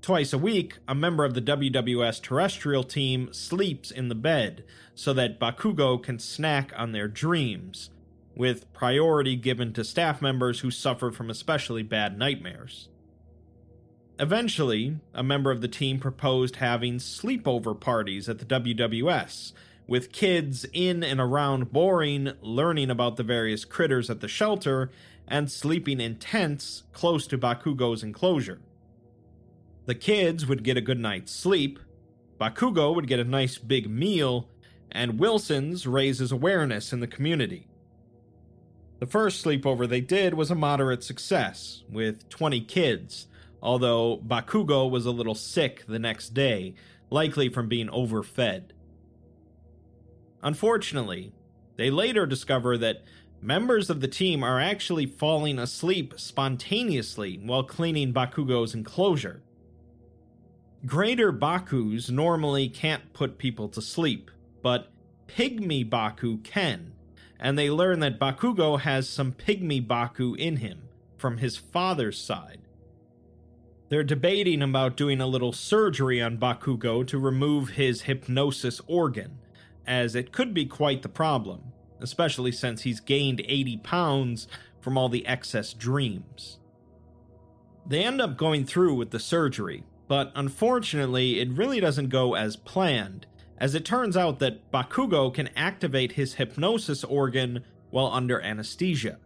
Twice 0.00 0.32
a 0.32 0.38
week, 0.38 0.78
a 0.88 0.94
member 0.94 1.26
of 1.26 1.34
the 1.34 1.42
WWS 1.42 2.22
terrestrial 2.22 2.84
team 2.84 3.30
sleeps 3.34 3.90
in 3.90 4.08
the 4.08 4.14
bed 4.14 4.64
so 4.94 5.12
that 5.12 5.38
Bakugo 5.38 6.02
can 6.02 6.18
snack 6.18 6.72
on 6.74 6.92
their 6.92 7.06
dreams, 7.06 7.90
with 8.34 8.72
priority 8.72 9.36
given 9.36 9.74
to 9.74 9.84
staff 9.84 10.22
members 10.22 10.60
who 10.60 10.70
suffer 10.70 11.10
from 11.10 11.28
especially 11.28 11.82
bad 11.82 12.16
nightmares. 12.16 12.88
Eventually, 14.18 15.00
a 15.12 15.22
member 15.22 15.50
of 15.50 15.60
the 15.60 15.68
team 15.68 15.98
proposed 15.98 16.56
having 16.56 16.94
sleepover 16.94 17.78
parties 17.78 18.26
at 18.26 18.38
the 18.38 18.46
WWS, 18.46 19.52
with 19.86 20.12
kids 20.12 20.64
in 20.72 21.02
and 21.04 21.20
around 21.20 21.72
Boring 21.72 22.32
learning 22.40 22.88
about 22.88 23.16
the 23.16 23.22
various 23.22 23.66
critters 23.66 24.08
at 24.08 24.20
the 24.20 24.28
shelter 24.28 24.90
and 25.28 25.50
sleeping 25.50 26.00
in 26.00 26.16
tents 26.16 26.84
close 26.92 27.26
to 27.26 27.38
Bakugo's 27.38 28.02
enclosure. 28.02 28.60
The 29.86 29.94
kids 29.94 30.46
would 30.46 30.64
get 30.64 30.76
a 30.76 30.82
good 30.82 30.98
night's 30.98 31.32
sleep, 31.32 31.78
Bakugo 32.40 32.94
would 32.94 33.06
get 33.06 33.20
a 33.20 33.24
nice 33.24 33.58
big 33.58 33.88
meal, 33.88 34.48
and 34.90 35.18
Wilson's 35.18 35.86
raises 35.86 36.32
awareness 36.32 36.92
in 36.92 37.00
the 37.00 37.06
community. 37.06 37.68
The 39.00 39.06
first 39.06 39.44
sleepover 39.44 39.88
they 39.88 40.00
did 40.00 40.34
was 40.34 40.50
a 40.50 40.54
moderate 40.54 41.04
success, 41.04 41.84
with 41.90 42.28
20 42.28 42.60
kids, 42.62 43.26
although 43.62 44.18
Bakugo 44.26 44.90
was 44.90 45.06
a 45.06 45.10
little 45.10 45.34
sick 45.34 45.84
the 45.86 45.98
next 45.98 46.30
day, 46.30 46.74
likely 47.10 47.48
from 47.48 47.68
being 47.68 47.88
overfed. 47.88 48.72
Unfortunately, 50.42 51.32
they 51.76 51.90
later 51.90 52.26
discover 52.26 52.76
that 52.78 53.02
members 53.44 53.90
of 53.90 54.00
the 54.00 54.08
team 54.08 54.42
are 54.42 54.58
actually 54.58 55.04
falling 55.04 55.58
asleep 55.58 56.14
spontaneously 56.16 57.38
while 57.44 57.62
cleaning 57.62 58.10
Bakugo's 58.10 58.74
enclosure. 58.74 59.42
Greater 60.86 61.30
Bakus 61.30 62.10
normally 62.10 62.70
can't 62.70 63.12
put 63.12 63.36
people 63.36 63.68
to 63.68 63.82
sleep, 63.82 64.30
but 64.62 64.90
Pygmy 65.28 65.88
Baku 65.88 66.38
can, 66.38 66.94
and 67.38 67.58
they 67.58 67.68
learn 67.68 68.00
that 68.00 68.18
Bakugo 68.18 68.80
has 68.80 69.08
some 69.08 69.32
Pygmy 69.32 69.86
Baku 69.86 70.34
in 70.34 70.56
him 70.56 70.88
from 71.18 71.36
his 71.36 71.58
father's 71.58 72.18
side. 72.18 72.62
They're 73.90 74.02
debating 74.02 74.62
about 74.62 74.96
doing 74.96 75.20
a 75.20 75.26
little 75.26 75.52
surgery 75.52 76.20
on 76.20 76.38
Bakugo 76.38 77.06
to 77.06 77.18
remove 77.18 77.70
his 77.70 78.02
hypnosis 78.02 78.80
organ, 78.86 79.38
as 79.86 80.14
it 80.14 80.32
could 80.32 80.54
be 80.54 80.64
quite 80.64 81.02
the 81.02 81.10
problem, 81.10 81.73
especially 82.04 82.52
since 82.52 82.82
he's 82.82 83.00
gained 83.00 83.40
80 83.40 83.78
pounds 83.78 84.46
from 84.80 84.96
all 84.96 85.08
the 85.08 85.26
excess 85.26 85.72
dreams. 85.72 86.60
They 87.86 88.04
end 88.04 88.20
up 88.20 88.36
going 88.36 88.66
through 88.66 88.94
with 88.94 89.10
the 89.10 89.18
surgery, 89.18 89.82
but 90.06 90.30
unfortunately, 90.36 91.40
it 91.40 91.50
really 91.50 91.80
doesn't 91.80 92.10
go 92.10 92.34
as 92.34 92.56
planned, 92.56 93.26
as 93.58 93.74
it 93.74 93.84
turns 93.84 94.16
out 94.16 94.38
that 94.38 94.70
Bakugo 94.70 95.32
can 95.32 95.48
activate 95.56 96.12
his 96.12 96.34
hypnosis 96.34 97.02
organ 97.02 97.64
while 97.90 98.06
under 98.06 98.40
anesthesia. 98.40 99.18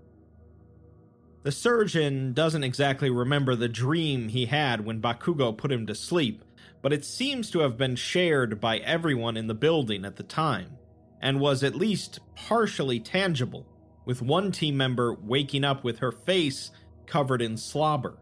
The 1.43 1.53
surgeon 1.53 2.33
doesn't 2.33 2.65
exactly 2.65 3.11
remember 3.11 3.57
the 3.57 3.69
dream 3.69 4.29
he 4.29 4.47
had 4.47 4.85
when 4.85 5.01
Bakugo 5.01 5.57
put 5.57 5.73
him 5.73 5.87
to 5.87 5.95
sleep, 5.95 6.45
but 6.83 6.93
it 6.93 7.05
seems 7.05 7.51
to 7.51 7.61
have 7.61 7.77
been 7.77 7.97
shared 7.97 8.61
by 8.61 8.79
everyone 8.79 9.37
in 9.37 9.49
the 9.49 9.55
building 9.55 10.05
at 10.05 10.17
the 10.17 10.23
time, 10.23 10.78
and 11.21 11.41
was 11.41 11.65
at 11.65 11.75
least 11.75 12.21
partially 12.35 13.01
tangible, 13.01 13.67
with 14.05 14.23
one 14.23 14.53
team 14.53 14.77
member 14.77 15.15
waking 15.15 15.65
up 15.65 15.85
with 15.85 15.99
her 15.99 16.13
face 16.13 16.71
covered 17.07 17.43
in 17.43 17.57
slobber. 17.57 18.19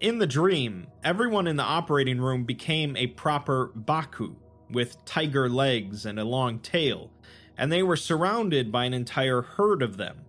In 0.00 0.18
the 0.18 0.26
dream, 0.26 0.86
everyone 1.02 1.46
in 1.46 1.56
the 1.56 1.62
operating 1.62 2.20
room 2.20 2.44
became 2.44 2.96
a 2.96 3.08
proper 3.08 3.72
Baku, 3.74 4.36
with 4.70 5.04
tiger 5.04 5.48
legs 5.48 6.06
and 6.06 6.18
a 6.18 6.24
long 6.24 6.60
tail, 6.60 7.10
and 7.56 7.72
they 7.72 7.82
were 7.82 7.96
surrounded 7.96 8.70
by 8.70 8.84
an 8.84 8.94
entire 8.94 9.42
herd 9.42 9.82
of 9.82 9.96
them 9.96 10.26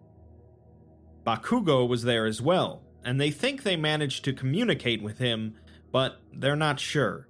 Bakugo 1.30 1.88
was 1.88 2.04
there 2.04 2.26
as 2.26 2.42
well, 2.42 2.82
and 3.04 3.22
they 3.22 3.30
think 3.30 3.62
they 3.62 3.76
managed 3.76 4.26
to 4.26 4.34
communicate 4.34 5.04
with 5.04 5.20
him, 5.20 5.54
but 5.92 6.20
they're 6.34 6.56
not 6.56 6.80
sure. 6.80 7.28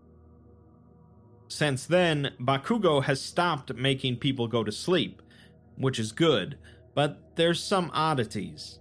Since 1.50 1.88
then, 1.88 2.32
Bakugo 2.40 3.04
has 3.04 3.20
stopped 3.20 3.74
making 3.74 4.18
people 4.18 4.48
go 4.48 4.64
to 4.64 4.72
sleep, 4.72 5.22
which 5.78 5.98
is 5.98 6.12
good, 6.12 6.60
but 6.94 7.36
there's 7.36 7.62
some 7.62 7.90
oddities. 7.94 8.80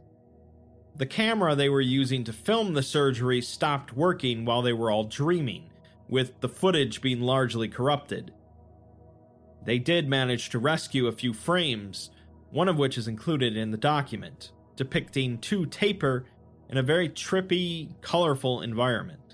The 0.95 1.07
camera 1.07 1.55
they 1.55 1.71
were 1.71 1.81
using 1.81 2.25
to 2.25 2.33
film 2.33 2.75
the 2.75 2.83
surgery 2.83 3.41
stopped 3.41 3.95
working 3.95 4.45
while 4.45 4.61
they 4.61 4.75
were 4.75 4.91
all 4.91 5.05
dreaming, 5.05 5.71
with 6.09 6.41
the 6.41 6.49
footage 6.49 7.01
being 7.01 7.23
largely 7.23 7.69
corrupted. 7.69 8.33
They 9.65 9.79
did 9.79 10.07
manage 10.07 10.51
to 10.51 10.59
rescue 10.59 11.07
a 11.07 11.13
few 11.13 11.33
frames, 11.33 12.11
one 12.51 12.69
of 12.69 12.77
which 12.79 12.99
is 12.99 13.09
included 13.09 13.57
in 13.57 13.71
the 13.71 13.77
document, 13.79 14.53
depicting 14.77 15.39
two 15.39 15.65
tapir 15.67 16.27
in 16.69 16.77
a 16.77 16.83
very 16.83 17.09
trippy, 17.09 17.99
colorful 18.03 18.61
environment. 18.61 19.28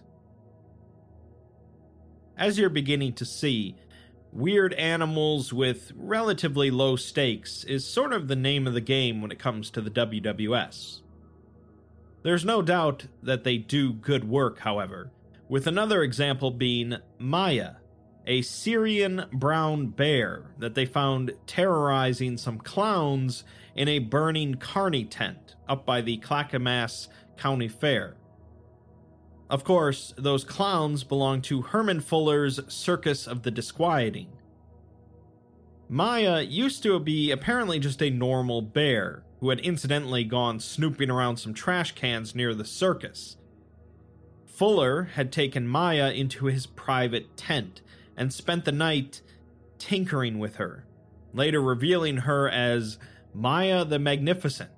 As 2.37 2.59
you're 2.59 2.69
beginning 2.69 3.12
to 3.14 3.25
see, 3.25 3.76
weird 4.33 4.73
animals 4.75 5.53
with 5.53 5.93
relatively 5.95 6.71
low 6.71 6.97
stakes 6.97 7.62
is 7.64 7.87
sort 7.87 8.12
of 8.12 8.26
the 8.26 8.37
name 8.37 8.67
of 8.67 8.75
the 8.75 8.81
game 8.81 9.23
when 9.23 9.31
it 9.31 9.38
comes 9.38 9.71
to 9.71 9.81
the 9.81 9.91
WWS. 9.91 11.00
There's 12.25 12.45
no 12.45 12.61
doubt 12.61 13.07
that 13.23 13.45
they 13.45 13.59
do 13.59 13.93
good 13.93 14.29
work, 14.29 14.61
however, 14.61 15.12
with 15.49 15.69
another 15.69 16.03
example 16.03 16.50
being 16.50 16.97
Maya, 17.19 17.75
a 18.26 18.43
Syrian 18.43 19.26
brown 19.33 19.88
bear 19.88 20.47
that 20.59 20.75
they 20.75 20.87
found 20.87 21.33
terrorizing 21.47 22.37
some 22.37 22.59
clowns 22.59 23.45
in 23.76 23.87
a 23.87 24.00
burning 24.00 24.55
carny 24.55 25.05
tent 25.05 25.55
up 25.69 25.87
by 25.87 26.00
the 26.00 26.17
Clackamas 26.17 27.09
County 27.37 27.69
Fair. 27.69 28.17
Of 29.51 29.63
course, 29.63 30.15
those 30.17 30.45
clowns 30.45 31.05
belong 31.05 31.43
to 31.43 31.63
Herman 31.63 32.01
Fuller's 32.01 32.61
Circus 32.73 33.27
of 33.27 33.43
the 33.43 33.51
Disquieting. 33.51 34.29
Maya 35.89 36.41
used 36.41 36.83
to 36.83 36.99
be 36.99 37.31
apparently 37.31 37.79
just 37.79 38.03
a 38.03 38.11
normal 38.11 38.63
bear 38.63 39.23
who 39.41 39.51
had 39.51 39.61
incidentally 39.61 40.25
gone 40.25 40.59
snooping 40.59 41.11
around 41.11 41.37
some 41.37 41.53
trash 41.53 41.93
cans 41.93 42.35
near 42.35 42.55
the 42.55 42.65
circus. 42.65 43.37
Fuller 44.47 45.05
had 45.15 45.31
taken 45.31 45.69
Maya 45.69 46.11
into 46.11 46.47
his 46.47 46.67
private 46.67 47.37
tent 47.37 47.83
and 48.17 48.33
spent 48.33 48.65
the 48.65 48.73
night 48.73 49.21
tinkering 49.79 50.39
with 50.39 50.57
her, 50.57 50.87
later 51.35 51.61
revealing 51.61 52.19
her 52.19 52.49
as 52.49 52.99
Maya 53.35 53.85
the 53.85 53.99
Magnificent. 53.99 54.71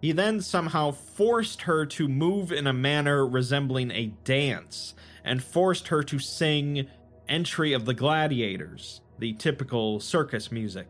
He 0.00 0.12
then 0.12 0.40
somehow 0.40 0.92
forced 0.92 1.62
her 1.62 1.84
to 1.86 2.08
move 2.08 2.50
in 2.50 2.66
a 2.66 2.72
manner 2.72 3.26
resembling 3.26 3.90
a 3.90 4.14
dance 4.24 4.94
and 5.24 5.42
forced 5.42 5.88
her 5.88 6.02
to 6.04 6.18
sing 6.18 6.88
Entry 7.28 7.74
of 7.74 7.84
the 7.84 7.94
Gladiators, 7.94 9.02
the 9.18 9.34
typical 9.34 10.00
circus 10.00 10.50
music. 10.50 10.88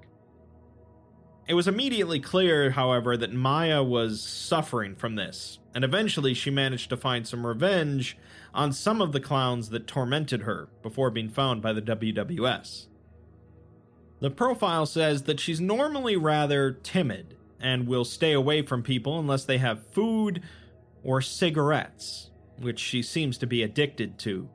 It 1.49 1.55
was 1.55 1.67
immediately 1.67 2.21
clear, 2.21 2.71
however, 2.71 3.17
that 3.17 3.33
Maya 3.33 3.83
was 3.83 4.23
suffering 4.23 4.95
from 4.95 5.17
this, 5.17 5.59
and 5.75 5.83
eventually 5.83 6.33
she 6.33 6.51
managed 6.51 6.89
to 6.91 6.97
find 6.97 7.27
some 7.27 7.45
revenge 7.45 8.17
on 8.55 8.73
some 8.73 9.03
of 9.03 9.11
the 9.11 9.19
clowns 9.19 9.71
that 9.71 9.89
tormented 9.89 10.43
her 10.43 10.69
before 10.83 11.11
being 11.11 11.29
found 11.29 11.61
by 11.61 11.73
the 11.73 11.83
WWS. 11.83 12.87
The 14.21 14.31
profile 14.31 14.87
says 14.87 15.25
that 15.25 15.41
she's 15.41 15.61
normally 15.61 16.15
rather 16.15 16.71
timid 16.71 17.37
and 17.61 17.87
will 17.87 18.05
stay 18.05 18.33
away 18.33 18.63
from 18.63 18.83
people 18.83 19.19
unless 19.19 19.45
they 19.45 19.59
have 19.59 19.87
food 19.93 20.43
or 21.03 21.21
cigarettes, 21.21 22.31
which 22.59 22.79
she 22.79 23.03
seems 23.03 23.39
to 23.39 23.47
be 23.47 23.63
addicted 23.63 24.19
to. 24.21 24.49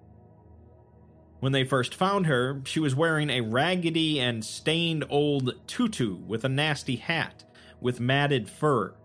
When 1.40 1.52
they 1.52 1.64
first 1.64 1.94
found 1.94 2.26
her, 2.26 2.62
she 2.66 2.80
was 2.80 2.96
wearing 2.96 3.30
a 3.30 3.42
raggedy 3.42 4.20
and 4.20 4.44
stained 4.44 5.06
old 5.10 5.54
tutu 5.68 6.16
with 6.16 6.44
a 6.44 6.50
nasty 6.50 6.96
hat 6.96 7.44
with 7.86 8.00
matted 8.00 8.50
fur. 8.50 8.96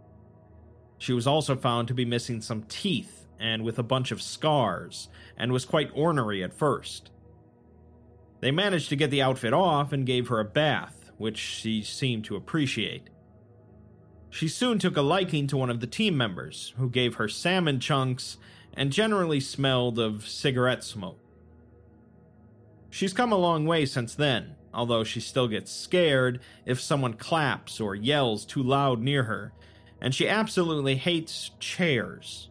She 0.96 1.12
was 1.12 1.26
also 1.26 1.54
found 1.54 1.86
to 1.88 1.94
be 1.94 2.06
missing 2.06 2.40
some 2.40 2.62
teeth 2.62 3.26
and 3.38 3.62
with 3.62 3.78
a 3.78 3.82
bunch 3.82 4.10
of 4.10 4.22
scars, 4.22 5.10
and 5.36 5.52
was 5.52 5.66
quite 5.66 5.90
ornery 5.94 6.42
at 6.42 6.54
first. 6.54 7.10
They 8.40 8.50
managed 8.50 8.88
to 8.88 8.96
get 8.96 9.10
the 9.10 9.20
outfit 9.20 9.52
off 9.52 9.92
and 9.92 10.06
gave 10.06 10.28
her 10.28 10.40
a 10.40 10.46
bath, 10.46 11.10
which 11.18 11.36
she 11.36 11.82
seemed 11.82 12.24
to 12.24 12.36
appreciate. 12.36 13.09
She 14.30 14.46
soon 14.46 14.78
took 14.78 14.96
a 14.96 15.02
liking 15.02 15.48
to 15.48 15.56
one 15.56 15.70
of 15.70 15.80
the 15.80 15.86
team 15.88 16.16
members, 16.16 16.72
who 16.78 16.88
gave 16.88 17.16
her 17.16 17.28
salmon 17.28 17.80
chunks 17.80 18.38
and 18.72 18.92
generally 18.92 19.40
smelled 19.40 19.98
of 19.98 20.28
cigarette 20.28 20.84
smoke. 20.84 21.18
She's 22.88 23.12
come 23.12 23.32
a 23.32 23.36
long 23.36 23.66
way 23.66 23.86
since 23.86 24.14
then, 24.14 24.54
although 24.72 25.04
she 25.04 25.20
still 25.20 25.48
gets 25.48 25.72
scared 25.72 26.40
if 26.64 26.80
someone 26.80 27.14
claps 27.14 27.80
or 27.80 27.94
yells 27.94 28.44
too 28.44 28.62
loud 28.62 29.00
near 29.00 29.24
her, 29.24 29.52
and 30.00 30.14
she 30.14 30.28
absolutely 30.28 30.96
hates 30.96 31.50
chairs. 31.58 32.48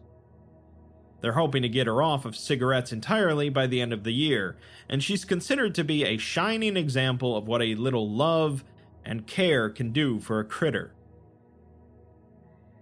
They're 1.20 1.32
hoping 1.32 1.62
to 1.62 1.68
get 1.68 1.86
her 1.86 2.02
off 2.02 2.24
of 2.24 2.36
cigarettes 2.36 2.92
entirely 2.92 3.48
by 3.48 3.66
the 3.66 3.80
end 3.80 3.92
of 3.92 4.04
the 4.04 4.12
year, 4.12 4.56
and 4.88 5.02
she's 5.02 5.24
considered 5.24 5.74
to 5.74 5.84
be 5.84 6.04
a 6.04 6.16
shining 6.16 6.76
example 6.76 7.36
of 7.36 7.46
what 7.46 7.62
a 7.62 7.74
little 7.74 8.08
love 8.08 8.64
and 9.04 9.26
care 9.26 9.68
can 9.68 9.92
do 9.92 10.20
for 10.20 10.40
a 10.40 10.44
critter. 10.44 10.92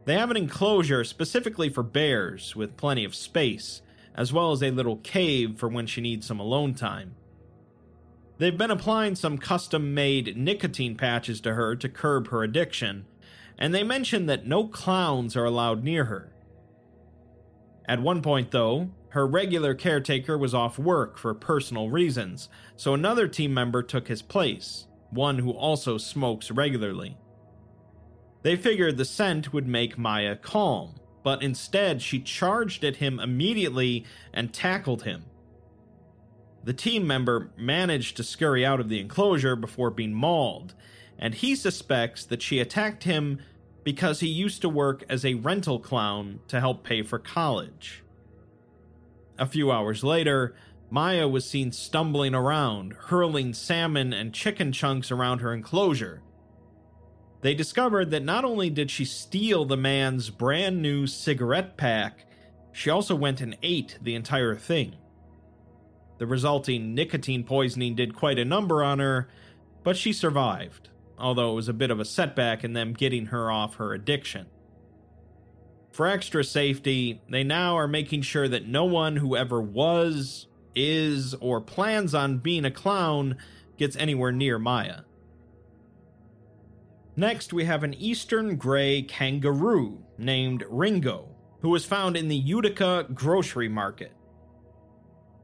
They 0.08 0.14
have 0.14 0.30
an 0.30 0.38
enclosure 0.38 1.04
specifically 1.04 1.68
for 1.68 1.82
bears 1.82 2.56
with 2.56 2.78
plenty 2.78 3.04
of 3.04 3.14
space, 3.14 3.82
as 4.14 4.32
well 4.32 4.52
as 4.52 4.62
a 4.62 4.70
little 4.70 4.96
cave 4.96 5.58
for 5.58 5.68
when 5.68 5.86
she 5.86 6.00
needs 6.00 6.26
some 6.26 6.40
alone 6.40 6.72
time. 6.72 7.14
They've 8.38 8.56
been 8.56 8.70
applying 8.70 9.16
some 9.16 9.36
custom 9.36 9.92
made 9.92 10.34
nicotine 10.34 10.96
patches 10.96 11.42
to 11.42 11.52
her 11.52 11.76
to 11.76 11.90
curb 11.90 12.28
her 12.28 12.42
addiction, 12.42 13.04
and 13.58 13.74
they 13.74 13.82
mention 13.82 14.24
that 14.24 14.46
no 14.46 14.66
clowns 14.66 15.36
are 15.36 15.44
allowed 15.44 15.84
near 15.84 16.06
her. 16.06 16.32
At 17.86 18.00
one 18.00 18.22
point, 18.22 18.50
though, 18.50 18.88
her 19.10 19.26
regular 19.26 19.74
caretaker 19.74 20.38
was 20.38 20.54
off 20.54 20.78
work 20.78 21.18
for 21.18 21.34
personal 21.34 21.90
reasons, 21.90 22.48
so 22.76 22.94
another 22.94 23.28
team 23.28 23.52
member 23.52 23.82
took 23.82 24.08
his 24.08 24.22
place, 24.22 24.86
one 25.10 25.40
who 25.40 25.50
also 25.50 25.98
smokes 25.98 26.50
regularly. 26.50 27.18
They 28.42 28.56
figured 28.56 28.96
the 28.96 29.04
scent 29.04 29.52
would 29.52 29.66
make 29.66 29.98
Maya 29.98 30.36
calm, 30.36 30.94
but 31.22 31.42
instead 31.42 32.00
she 32.00 32.20
charged 32.20 32.84
at 32.84 32.96
him 32.96 33.18
immediately 33.18 34.04
and 34.32 34.52
tackled 34.52 35.02
him. 35.02 35.24
The 36.64 36.72
team 36.72 37.06
member 37.06 37.50
managed 37.56 38.16
to 38.16 38.24
scurry 38.24 38.64
out 38.64 38.80
of 38.80 38.88
the 38.88 39.00
enclosure 39.00 39.56
before 39.56 39.90
being 39.90 40.12
mauled, 40.12 40.74
and 41.18 41.34
he 41.34 41.56
suspects 41.56 42.24
that 42.26 42.42
she 42.42 42.60
attacked 42.60 43.04
him 43.04 43.40
because 43.84 44.20
he 44.20 44.28
used 44.28 44.60
to 44.62 44.68
work 44.68 45.04
as 45.08 45.24
a 45.24 45.34
rental 45.34 45.78
clown 45.78 46.40
to 46.48 46.60
help 46.60 46.84
pay 46.84 47.02
for 47.02 47.18
college. 47.18 48.04
A 49.38 49.46
few 49.46 49.72
hours 49.72 50.04
later, 50.04 50.54
Maya 50.90 51.28
was 51.28 51.48
seen 51.48 51.72
stumbling 51.72 52.34
around, 52.34 52.92
hurling 52.92 53.54
salmon 53.54 54.12
and 54.12 54.34
chicken 54.34 54.72
chunks 54.72 55.10
around 55.10 55.40
her 55.40 55.52
enclosure. 55.52 56.22
They 57.40 57.54
discovered 57.54 58.10
that 58.10 58.24
not 58.24 58.44
only 58.44 58.68
did 58.68 58.90
she 58.90 59.04
steal 59.04 59.64
the 59.64 59.76
man's 59.76 60.30
brand 60.30 60.82
new 60.82 61.06
cigarette 61.06 61.76
pack, 61.76 62.26
she 62.72 62.90
also 62.90 63.14
went 63.14 63.40
and 63.40 63.56
ate 63.62 63.98
the 64.02 64.14
entire 64.14 64.56
thing. 64.56 64.96
The 66.18 66.26
resulting 66.26 66.94
nicotine 66.94 67.44
poisoning 67.44 67.94
did 67.94 68.14
quite 68.14 68.38
a 68.38 68.44
number 68.44 68.82
on 68.82 68.98
her, 68.98 69.28
but 69.84 69.96
she 69.96 70.12
survived, 70.12 70.88
although 71.16 71.52
it 71.52 71.54
was 71.54 71.68
a 71.68 71.72
bit 71.72 71.92
of 71.92 72.00
a 72.00 72.04
setback 72.04 72.64
in 72.64 72.72
them 72.72 72.92
getting 72.92 73.26
her 73.26 73.50
off 73.50 73.76
her 73.76 73.94
addiction. 73.94 74.46
For 75.92 76.06
extra 76.06 76.42
safety, 76.44 77.22
they 77.28 77.44
now 77.44 77.76
are 77.76 77.88
making 77.88 78.22
sure 78.22 78.48
that 78.48 78.66
no 78.66 78.84
one 78.84 79.16
who 79.16 79.36
ever 79.36 79.60
was, 79.60 80.46
is, 80.74 81.34
or 81.34 81.60
plans 81.60 82.14
on 82.14 82.38
being 82.38 82.64
a 82.64 82.70
clown 82.70 83.36
gets 83.76 83.96
anywhere 83.96 84.32
near 84.32 84.58
Maya. 84.58 85.02
Next, 87.18 87.52
we 87.52 87.64
have 87.64 87.82
an 87.82 87.94
eastern 87.94 88.54
gray 88.54 89.02
kangaroo 89.02 90.04
named 90.18 90.62
Ringo, 90.70 91.28
who 91.62 91.70
was 91.70 91.84
found 91.84 92.16
in 92.16 92.28
the 92.28 92.36
Utica 92.36 93.08
grocery 93.12 93.68
market. 93.68 94.12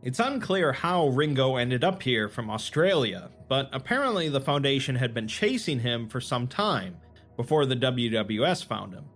It's 0.01 0.21
unclear 0.21 0.71
how 0.73 1.09
Ringo 1.09 1.57
ended 1.57 1.83
up 1.83 2.01
here 2.01 2.29
from 2.29 2.49
Australia, 2.49 3.29
but 3.49 3.71
apparently 3.73 4.29
the 4.29 4.41
Foundation 4.41 4.95
had 4.95 5.13
been 5.13 5.27
chasing 5.27 5.81
him 5.81 6.09
for 6.09 6.21
some 6.21 6.47
time 6.47 6.99
before 7.37 7.67
the 7.67 7.75
WWS 7.75 8.65
found 8.65 8.95
him. 8.95 9.07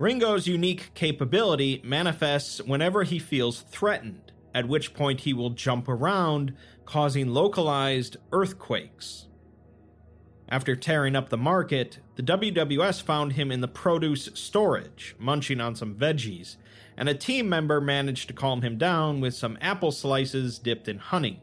Ringo's 0.00 0.48
unique 0.48 0.94
capability 0.94 1.80
manifests 1.84 2.60
whenever 2.60 3.04
he 3.04 3.20
feels 3.20 3.60
threatened, 3.60 4.32
at 4.52 4.66
which 4.66 4.94
point 4.94 5.20
he 5.20 5.32
will 5.32 5.50
jump 5.50 5.88
around, 5.88 6.56
causing 6.84 7.28
localized 7.28 8.16
earthquakes. 8.32 9.28
After 10.48 10.76
tearing 10.76 11.16
up 11.16 11.30
the 11.30 11.38
market, 11.38 11.98
the 12.16 12.22
WWS 12.22 13.02
found 13.02 13.32
him 13.32 13.50
in 13.50 13.60
the 13.60 13.68
produce 13.68 14.28
storage, 14.34 15.16
munching 15.18 15.60
on 15.60 15.74
some 15.74 15.94
veggies, 15.94 16.56
and 16.96 17.08
a 17.08 17.14
team 17.14 17.48
member 17.48 17.80
managed 17.80 18.28
to 18.28 18.34
calm 18.34 18.62
him 18.62 18.76
down 18.76 19.20
with 19.20 19.34
some 19.34 19.58
apple 19.60 19.90
slices 19.90 20.58
dipped 20.58 20.86
in 20.86 20.98
honey. 20.98 21.42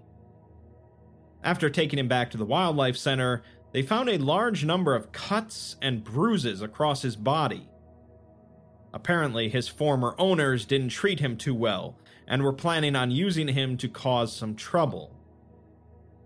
After 1.44 1.70
taking 1.70 1.98
him 1.98 2.08
back 2.08 2.30
to 2.32 2.38
the 2.38 2.46
wildlife 2.46 2.96
center, 2.96 3.42
they 3.72 3.82
found 3.82 4.10
a 4.10 4.18
large 4.18 4.64
number 4.64 4.96
of 4.96 5.12
cuts 5.12 5.78
and 5.82 6.04
bruises 6.04 6.62
across 6.62 7.02
his 7.02 7.16
body. 7.16 7.68
Apparently, 8.94 9.50
his 9.50 9.68
former 9.68 10.14
owners 10.20 10.66
didn't 10.66 10.90
treat 10.90 11.20
him 11.20 11.38
too 11.38 11.56
well 11.56 11.98
and 12.28 12.44
were 12.44 12.54
planning 12.54 12.96
on 12.96 13.10
using 13.10 13.48
him 13.48 13.78
to 13.78 13.88
cause 13.88 14.36
some 14.36 14.56
trouble. 14.56 15.16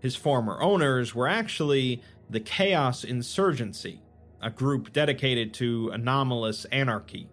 His 0.00 0.16
former 0.16 0.60
owners 0.60 1.14
were 1.14 1.28
actually 1.28 2.02
the 2.28 2.40
Chaos 2.40 3.04
Insurgency, 3.04 4.02
a 4.42 4.50
group 4.50 4.92
dedicated 4.92 5.54
to 5.54 5.90
anomalous 5.92 6.64
anarchy. 6.66 7.28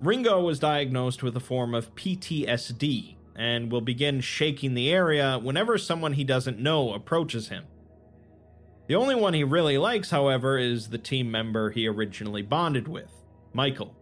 Ringo 0.00 0.42
was 0.42 0.58
diagnosed 0.58 1.22
with 1.22 1.36
a 1.36 1.40
form 1.40 1.74
of 1.74 1.94
PTSD 1.94 3.16
and 3.34 3.70
will 3.70 3.80
begin 3.80 4.20
shaking 4.20 4.74
the 4.74 4.90
area 4.90 5.38
whenever 5.38 5.76
someone 5.76 6.14
he 6.14 6.24
doesn't 6.24 6.58
know 6.58 6.94
approaches 6.94 7.48
him. 7.48 7.64
The 8.88 8.94
only 8.94 9.14
one 9.14 9.34
he 9.34 9.44
really 9.44 9.78
likes, 9.78 10.10
however, 10.10 10.58
is 10.58 10.88
the 10.88 10.98
team 10.98 11.30
member 11.30 11.70
he 11.70 11.86
originally 11.86 12.42
bonded 12.42 12.88
with, 12.88 13.10
Michael. 13.52 13.94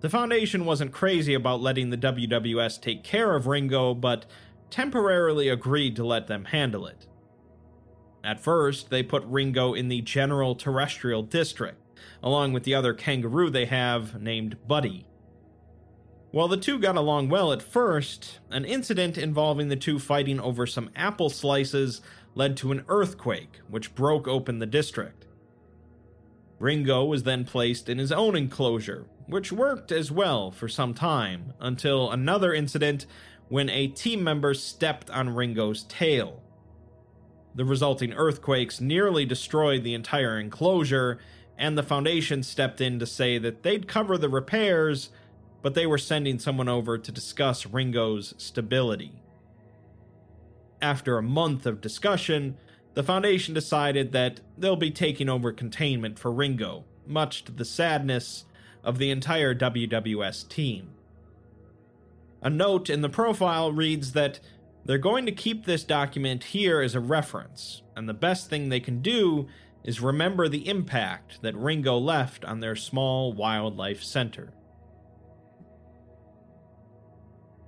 The 0.00 0.10
Foundation 0.10 0.64
wasn't 0.64 0.92
crazy 0.92 1.34
about 1.34 1.60
letting 1.60 1.90
the 1.90 1.96
WWS 1.96 2.80
take 2.80 3.02
care 3.02 3.34
of 3.34 3.46
Ringo, 3.46 3.94
but 3.94 4.26
temporarily 4.70 5.48
agreed 5.48 5.96
to 5.96 6.04
let 6.04 6.26
them 6.28 6.46
handle 6.46 6.86
it. 6.86 7.06
At 8.26 8.40
first, 8.40 8.90
they 8.90 9.04
put 9.04 9.24
Ringo 9.24 9.72
in 9.72 9.86
the 9.86 10.00
General 10.00 10.56
Terrestrial 10.56 11.22
District, 11.22 11.78
along 12.24 12.52
with 12.52 12.64
the 12.64 12.74
other 12.74 12.92
kangaroo 12.92 13.50
they 13.50 13.66
have 13.66 14.20
named 14.20 14.56
Buddy. 14.66 15.06
While 16.32 16.48
the 16.48 16.56
two 16.56 16.80
got 16.80 16.96
along 16.96 17.28
well 17.28 17.52
at 17.52 17.62
first, 17.62 18.40
an 18.50 18.64
incident 18.64 19.16
involving 19.16 19.68
the 19.68 19.76
two 19.76 20.00
fighting 20.00 20.40
over 20.40 20.66
some 20.66 20.90
apple 20.96 21.30
slices 21.30 22.02
led 22.34 22.56
to 22.56 22.72
an 22.72 22.84
earthquake, 22.88 23.60
which 23.68 23.94
broke 23.94 24.26
open 24.26 24.58
the 24.58 24.66
district. 24.66 25.24
Ringo 26.58 27.04
was 27.04 27.22
then 27.22 27.44
placed 27.44 27.88
in 27.88 27.98
his 27.98 28.10
own 28.10 28.34
enclosure, 28.34 29.06
which 29.26 29.52
worked 29.52 29.92
as 29.92 30.10
well 30.10 30.50
for 30.50 30.66
some 30.66 30.94
time, 30.94 31.52
until 31.60 32.10
another 32.10 32.52
incident 32.52 33.06
when 33.48 33.70
a 33.70 33.86
team 33.86 34.24
member 34.24 34.52
stepped 34.52 35.10
on 35.10 35.30
Ringo's 35.30 35.84
tail. 35.84 36.42
The 37.56 37.64
resulting 37.64 38.12
earthquakes 38.12 38.82
nearly 38.82 39.24
destroyed 39.24 39.82
the 39.82 39.94
entire 39.94 40.38
enclosure, 40.38 41.18
and 41.56 41.76
the 41.76 41.82
Foundation 41.82 42.42
stepped 42.42 42.82
in 42.82 42.98
to 42.98 43.06
say 43.06 43.38
that 43.38 43.62
they'd 43.62 43.88
cover 43.88 44.18
the 44.18 44.28
repairs, 44.28 45.08
but 45.62 45.74
they 45.74 45.86
were 45.86 45.96
sending 45.96 46.38
someone 46.38 46.68
over 46.68 46.98
to 46.98 47.10
discuss 47.10 47.64
Ringo's 47.64 48.34
stability. 48.36 49.22
After 50.82 51.16
a 51.16 51.22
month 51.22 51.64
of 51.64 51.80
discussion, 51.80 52.58
the 52.92 53.02
Foundation 53.02 53.54
decided 53.54 54.12
that 54.12 54.40
they'll 54.58 54.76
be 54.76 54.90
taking 54.90 55.30
over 55.30 55.50
containment 55.50 56.18
for 56.18 56.30
Ringo, 56.30 56.84
much 57.06 57.42
to 57.44 57.52
the 57.52 57.64
sadness 57.64 58.44
of 58.84 58.98
the 58.98 59.10
entire 59.10 59.54
WWS 59.54 60.46
team. 60.46 60.90
A 62.42 62.50
note 62.50 62.90
in 62.90 63.00
the 63.00 63.08
profile 63.08 63.72
reads 63.72 64.12
that 64.12 64.40
they're 64.86 64.98
going 64.98 65.26
to 65.26 65.32
keep 65.32 65.64
this 65.64 65.82
document 65.82 66.44
here 66.44 66.80
as 66.80 66.94
a 66.94 67.00
reference, 67.00 67.82
and 67.96 68.08
the 68.08 68.14
best 68.14 68.48
thing 68.48 68.68
they 68.68 68.80
can 68.80 69.02
do 69.02 69.48
is 69.82 70.00
remember 70.00 70.48
the 70.48 70.68
impact 70.68 71.42
that 71.42 71.56
Ringo 71.56 71.98
left 71.98 72.44
on 72.44 72.60
their 72.60 72.76
small 72.76 73.32
wildlife 73.32 74.02
center. 74.02 74.52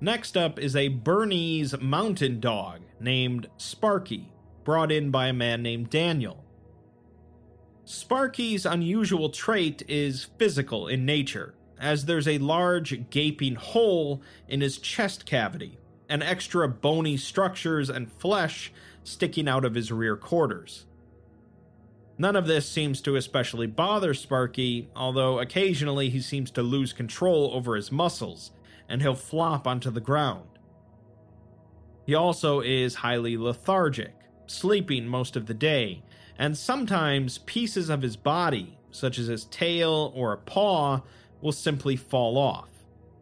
Next 0.00 0.37
up 0.37 0.61
is 0.61 0.76
a 0.76 0.88
Bernese 0.88 1.76
mountain 1.78 2.38
dog 2.38 2.83
named 3.00 3.48
Sparky, 3.57 4.33
brought 4.62 4.92
in 4.92 5.11
by 5.11 5.26
a 5.26 5.33
man 5.33 5.61
named 5.61 5.90
Daniel. 5.90 6.44
Sparky's 7.85 8.64
unusual 8.64 9.31
trait 9.31 9.83
is 9.88 10.28
physical 10.38 10.87
in 10.87 11.04
nature, 11.04 11.54
as 11.81 12.04
there's 12.04 12.28
a 12.28 12.38
large 12.38 13.11
gaping 13.11 13.57
hole 13.57 14.22
in 14.46 14.61
his 14.61 14.78
chest 14.78 15.26
cavity, 15.26 15.78
and 16.08 16.22
extra 16.22 16.68
bony 16.68 17.16
structures 17.16 17.90
and 17.90 18.10
flesh 18.12 18.72
sticking 19.04 19.48
out 19.48 19.64
of 19.64 19.74
his 19.74 19.92
rear 19.92 20.16
quarters. 20.16 20.86
None 22.16 22.34
of 22.34 22.46
this 22.46 22.68
seems 22.68 23.00
to 23.02 23.14
especially 23.14 23.68
bother 23.68 24.12
Sparky, 24.12 24.88
although 24.96 25.38
occasionally 25.38 26.10
he 26.10 26.20
seems 26.20 26.50
to 26.52 26.62
lose 26.62 26.92
control 26.92 27.52
over 27.54 27.76
his 27.76 27.92
muscles 27.92 28.50
and 28.88 29.02
he'll 29.02 29.14
flop 29.14 29.66
onto 29.66 29.90
the 29.90 30.00
ground. 30.00 30.48
He 32.06 32.14
also 32.14 32.60
is 32.60 32.96
highly 32.96 33.36
lethargic, 33.36 34.14
sleeping 34.46 35.06
most 35.06 35.36
of 35.36 35.46
the 35.46 35.54
day, 35.54 36.02
and 36.38 36.56
sometimes 36.56 37.38
pieces 37.38 37.90
of 37.90 38.02
his 38.02 38.16
body, 38.16 38.78
such 38.90 39.18
as 39.18 39.26
his 39.26 39.44
tail 39.44 40.12
or 40.16 40.32
a 40.32 40.38
paw, 40.38 41.02
will 41.40 41.52
simply 41.52 41.96
fall 41.96 42.38
off, 42.38 42.70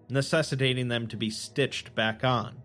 necessitating 0.08 0.88
them 0.88 1.08
to 1.08 1.16
be 1.16 1.30
stitched 1.30 1.94
back 1.94 2.22
on. 2.24 2.62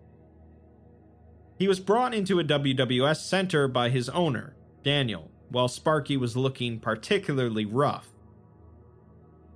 He 1.62 1.68
was 1.68 1.80
brought 1.80 2.16
into 2.16 2.40
a 2.40 2.44
WWS 2.44 3.18
center 3.18 3.68
by 3.68 3.90
his 3.90 4.10
owner, 4.10 4.56
Daniel, 4.82 5.30
while 5.50 5.68
Sparky 5.68 6.18
was 6.18 6.36
looking 6.36 6.80
particularly 6.80 7.66
rough. 7.66 8.10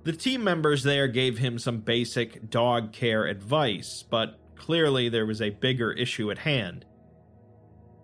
The 0.04 0.12
team 0.12 0.44
members 0.44 0.84
there 0.84 1.08
gave 1.08 1.38
him 1.38 1.58
some 1.58 1.80
basic 1.80 2.48
dog 2.48 2.92
care 2.92 3.26
advice, 3.26 4.04
but 4.08 4.38
clearly 4.54 5.08
there 5.08 5.26
was 5.26 5.42
a 5.42 5.50
bigger 5.50 5.90
issue 5.90 6.30
at 6.30 6.38
hand. 6.38 6.84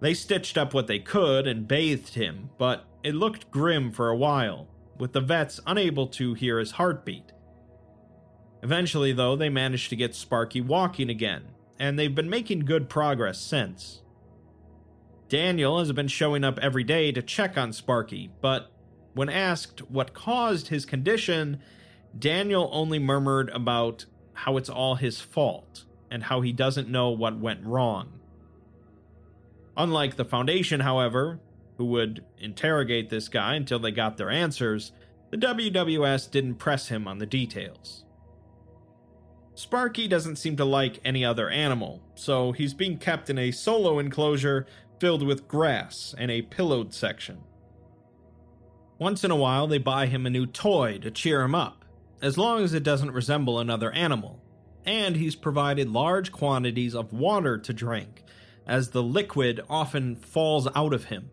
They 0.00 0.14
stitched 0.14 0.58
up 0.58 0.74
what 0.74 0.88
they 0.88 0.98
could 0.98 1.46
and 1.46 1.68
bathed 1.68 2.14
him, 2.14 2.50
but 2.58 2.84
it 3.04 3.14
looked 3.14 3.52
grim 3.52 3.92
for 3.92 4.08
a 4.08 4.16
while, 4.16 4.66
with 4.98 5.12
the 5.12 5.20
vets 5.20 5.60
unable 5.64 6.08
to 6.08 6.34
hear 6.34 6.58
his 6.58 6.72
heartbeat. 6.72 7.30
Eventually, 8.64 9.12
though, 9.12 9.36
they 9.36 9.48
managed 9.48 9.90
to 9.90 9.96
get 9.96 10.16
Sparky 10.16 10.60
walking 10.60 11.08
again, 11.08 11.44
and 11.78 11.98
they've 11.98 12.14
been 12.14 12.30
making 12.30 12.60
good 12.60 12.88
progress 12.88 13.40
since. 13.40 14.02
Daniel 15.28 15.78
has 15.78 15.92
been 15.92 16.08
showing 16.08 16.44
up 16.44 16.58
every 16.58 16.84
day 16.84 17.10
to 17.10 17.22
check 17.22 17.56
on 17.56 17.72
Sparky, 17.72 18.30
but 18.40 18.70
when 19.14 19.28
asked 19.28 19.90
what 19.90 20.14
caused 20.14 20.68
his 20.68 20.84
condition, 20.84 21.60
Daniel 22.18 22.68
only 22.72 22.98
murmured 22.98 23.48
about 23.50 24.04
how 24.34 24.56
it's 24.56 24.68
all 24.68 24.96
his 24.96 25.20
fault 25.20 25.84
and 26.10 26.24
how 26.24 26.40
he 26.40 26.52
doesn't 26.52 26.88
know 26.88 27.10
what 27.10 27.38
went 27.38 27.64
wrong. 27.64 28.20
Unlike 29.76 30.16
the 30.16 30.24
Foundation, 30.24 30.80
however, 30.80 31.40
who 31.78 31.86
would 31.86 32.24
interrogate 32.38 33.08
this 33.08 33.28
guy 33.28 33.54
until 33.54 33.78
they 33.78 33.90
got 33.90 34.18
their 34.18 34.30
answers, 34.30 34.92
the 35.30 35.38
WWS 35.38 36.30
didn't 36.30 36.56
press 36.56 36.88
him 36.88 37.08
on 37.08 37.18
the 37.18 37.26
details. 37.26 38.04
Sparky 39.54 40.08
doesn't 40.08 40.36
seem 40.36 40.56
to 40.56 40.64
like 40.64 41.00
any 41.04 41.24
other 41.24 41.50
animal, 41.50 42.02
so 42.14 42.52
he's 42.52 42.74
being 42.74 42.98
kept 42.98 43.28
in 43.28 43.38
a 43.38 43.50
solo 43.50 43.98
enclosure 43.98 44.66
filled 44.98 45.22
with 45.22 45.48
grass 45.48 46.14
and 46.16 46.30
a 46.30 46.42
pillowed 46.42 46.94
section. 46.94 47.38
Once 48.98 49.24
in 49.24 49.30
a 49.30 49.36
while, 49.36 49.66
they 49.66 49.78
buy 49.78 50.06
him 50.06 50.26
a 50.26 50.30
new 50.30 50.46
toy 50.46 50.96
to 50.98 51.10
cheer 51.10 51.42
him 51.42 51.54
up, 51.54 51.84
as 52.22 52.38
long 52.38 52.62
as 52.62 52.72
it 52.72 52.84
doesn't 52.84 53.10
resemble 53.10 53.58
another 53.58 53.90
animal. 53.92 54.40
And 54.86 55.16
he's 55.16 55.36
provided 55.36 55.90
large 55.90 56.32
quantities 56.32 56.94
of 56.94 57.12
water 57.12 57.58
to 57.58 57.72
drink, 57.72 58.22
as 58.66 58.90
the 58.90 59.02
liquid 59.02 59.60
often 59.68 60.16
falls 60.16 60.68
out 60.74 60.94
of 60.94 61.04
him. 61.04 61.30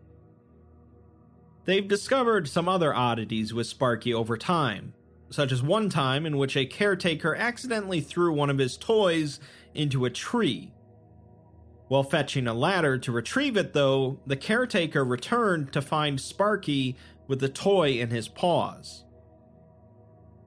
They've 1.64 1.86
discovered 1.86 2.48
some 2.48 2.68
other 2.68 2.94
oddities 2.94 3.54
with 3.54 3.66
Sparky 3.66 4.12
over 4.12 4.36
time, 4.36 4.94
such 5.30 5.52
as 5.52 5.62
one 5.62 5.88
time 5.88 6.26
in 6.26 6.36
which 6.36 6.56
a 6.56 6.66
caretaker 6.66 7.34
accidentally 7.34 8.00
threw 8.00 8.32
one 8.32 8.50
of 8.50 8.58
his 8.58 8.76
toys 8.76 9.40
into 9.74 10.04
a 10.04 10.10
tree. 10.10 10.72
While 11.88 12.02
fetching 12.02 12.46
a 12.46 12.54
ladder 12.54 12.98
to 12.98 13.12
retrieve 13.12 13.56
it, 13.56 13.72
though, 13.72 14.20
the 14.26 14.36
caretaker 14.36 15.04
returned 15.04 15.72
to 15.72 15.82
find 15.82 16.20
Sparky 16.20 16.96
with 17.26 17.40
the 17.40 17.48
toy 17.48 17.92
in 17.92 18.10
his 18.10 18.28
paws. 18.28 19.04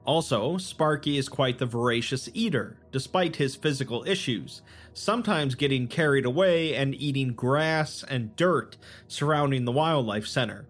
Also, 0.06 0.58
Sparky 0.58 1.18
is 1.18 1.30
quite 1.30 1.60
the 1.60 1.66
voracious 1.66 2.30
eater, 2.34 2.78
despite 2.92 3.38
his 3.38 3.56
physical 3.56 4.04
issues, 4.06 4.62
sometimes 4.94 5.56
getting 5.56 5.88
carried 5.88 6.26
away 6.26 6.76
and 6.76 6.94
eating 6.96 7.34
grass 7.34 8.04
and 8.10 8.36
dirt 8.36 8.76
surrounding 9.08 9.64
the 9.64 9.72
wildlife 9.72 10.28
center. 10.28 10.68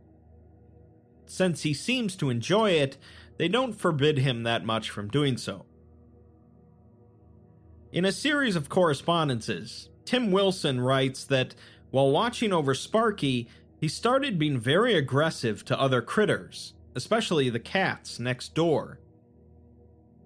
Since 1.25 1.63
he 1.63 1.73
seems 1.73 2.15
to 2.17 2.29
enjoy 2.29 2.71
it, 2.71 2.97
they 3.37 3.47
don't 3.47 3.73
forbid 3.73 4.19
him 4.19 4.43
that 4.43 4.65
much 4.65 4.89
from 4.89 5.07
doing 5.07 5.37
so. 5.37 5.65
In 7.91 8.05
a 8.05 8.11
series 8.11 8.55
of 8.55 8.69
correspondences, 8.69 9.89
Tim 10.05 10.31
Wilson 10.31 10.81
writes 10.81 11.23
that 11.25 11.55
while 11.91 12.09
watching 12.09 12.51
over 12.51 12.73
Sparky, 12.73 13.47
he 13.79 13.87
started 13.87 14.39
being 14.39 14.59
very 14.59 14.95
aggressive 14.95 15.63
to 15.65 15.79
other 15.79 16.01
critters, 16.01 16.73
especially 16.95 17.49
the 17.49 17.59
cats 17.59 18.19
next 18.19 18.55
door. 18.55 18.99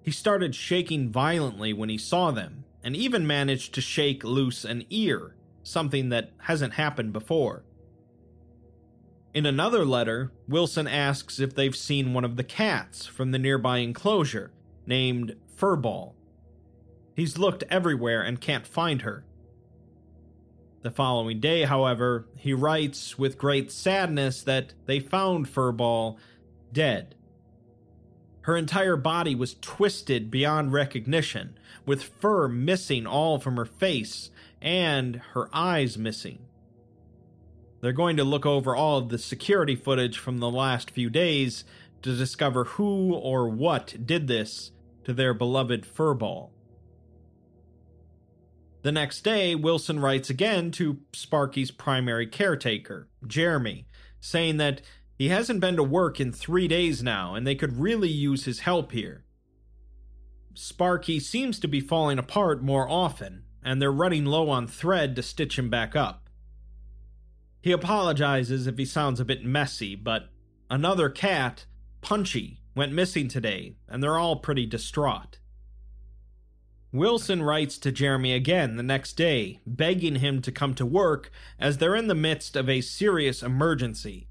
He 0.02 0.10
started 0.10 0.54
shaking 0.54 1.10
violently 1.10 1.72
when 1.72 1.90
he 1.90 1.98
saw 1.98 2.30
them, 2.30 2.64
and 2.82 2.96
even 2.96 3.26
managed 3.26 3.74
to 3.74 3.80
shake 3.80 4.24
loose 4.24 4.64
an 4.64 4.84
ear, 4.88 5.34
something 5.62 6.08
that 6.08 6.32
hasn't 6.38 6.74
happened 6.74 7.12
before. 7.12 7.64
In 9.38 9.46
another 9.46 9.84
letter, 9.84 10.32
Wilson 10.48 10.88
asks 10.88 11.38
if 11.38 11.54
they've 11.54 11.76
seen 11.76 12.12
one 12.12 12.24
of 12.24 12.34
the 12.34 12.42
cats 12.42 13.06
from 13.06 13.30
the 13.30 13.38
nearby 13.38 13.78
enclosure, 13.78 14.50
named 14.84 15.36
Furball. 15.56 16.14
He's 17.14 17.38
looked 17.38 17.62
everywhere 17.70 18.20
and 18.20 18.40
can't 18.40 18.66
find 18.66 19.02
her. 19.02 19.24
The 20.82 20.90
following 20.90 21.38
day, 21.38 21.62
however, 21.62 22.26
he 22.34 22.52
writes 22.52 23.16
with 23.16 23.38
great 23.38 23.70
sadness 23.70 24.42
that 24.42 24.74
they 24.86 24.98
found 24.98 25.46
Furball 25.46 26.18
dead 26.72 27.14
her 28.48 28.56
entire 28.56 28.96
body 28.96 29.34
was 29.34 29.56
twisted 29.60 30.30
beyond 30.30 30.72
recognition, 30.72 31.58
with 31.84 32.02
fur 32.02 32.48
missing 32.48 33.06
all 33.06 33.38
from 33.38 33.56
her 33.56 33.66
face 33.66 34.30
and 34.62 35.16
her 35.34 35.50
eyes 35.52 35.98
missing. 35.98 36.38
They're 37.80 37.92
going 37.92 38.16
to 38.16 38.24
look 38.24 38.44
over 38.44 38.74
all 38.74 38.98
of 38.98 39.08
the 39.08 39.18
security 39.18 39.76
footage 39.76 40.18
from 40.18 40.38
the 40.38 40.50
last 40.50 40.90
few 40.90 41.10
days 41.10 41.64
to 42.02 42.16
discover 42.16 42.64
who 42.64 43.14
or 43.14 43.48
what 43.48 43.94
did 44.04 44.26
this 44.26 44.72
to 45.04 45.12
their 45.12 45.34
beloved 45.34 45.86
furball. 45.86 46.50
The 48.82 48.92
next 48.92 49.22
day, 49.22 49.54
Wilson 49.54 50.00
writes 50.00 50.30
again 50.30 50.70
to 50.72 50.98
Sparky's 51.12 51.70
primary 51.70 52.26
caretaker, 52.26 53.08
Jeremy, 53.26 53.86
saying 54.20 54.56
that 54.58 54.82
he 55.16 55.28
hasn't 55.28 55.60
been 55.60 55.76
to 55.76 55.82
work 55.82 56.20
in 56.20 56.32
three 56.32 56.68
days 56.68 57.02
now, 57.02 57.34
and 57.34 57.46
they 57.46 57.56
could 57.56 57.80
really 57.80 58.08
use 58.08 58.44
his 58.44 58.60
help 58.60 58.92
here. 58.92 59.24
Sparky 60.54 61.18
seems 61.18 61.58
to 61.58 61.68
be 61.68 61.80
falling 61.80 62.18
apart 62.18 62.62
more 62.62 62.88
often, 62.88 63.44
and 63.64 63.82
they're 63.82 63.92
running 63.92 64.24
low 64.24 64.48
on 64.48 64.66
thread 64.68 65.16
to 65.16 65.22
stitch 65.22 65.58
him 65.58 65.70
back 65.70 65.96
up. 65.96 66.27
He 67.68 67.72
apologizes 67.72 68.66
if 68.66 68.78
he 68.78 68.86
sounds 68.86 69.20
a 69.20 69.26
bit 69.26 69.44
messy, 69.44 69.94
but 69.94 70.30
another 70.70 71.10
cat, 71.10 71.66
Punchy, 72.00 72.62
went 72.74 72.94
missing 72.94 73.28
today, 73.28 73.74
and 73.86 74.02
they're 74.02 74.16
all 74.16 74.36
pretty 74.36 74.64
distraught. 74.64 75.38
Wilson 76.92 77.42
writes 77.42 77.76
to 77.76 77.92
Jeremy 77.92 78.32
again 78.32 78.76
the 78.76 78.82
next 78.82 79.18
day, 79.18 79.60
begging 79.66 80.14
him 80.14 80.40
to 80.40 80.50
come 80.50 80.74
to 80.76 80.86
work 80.86 81.30
as 81.58 81.76
they're 81.76 81.94
in 81.94 82.08
the 82.08 82.14
midst 82.14 82.56
of 82.56 82.70
a 82.70 82.80
serious 82.80 83.42
emergency 83.42 84.28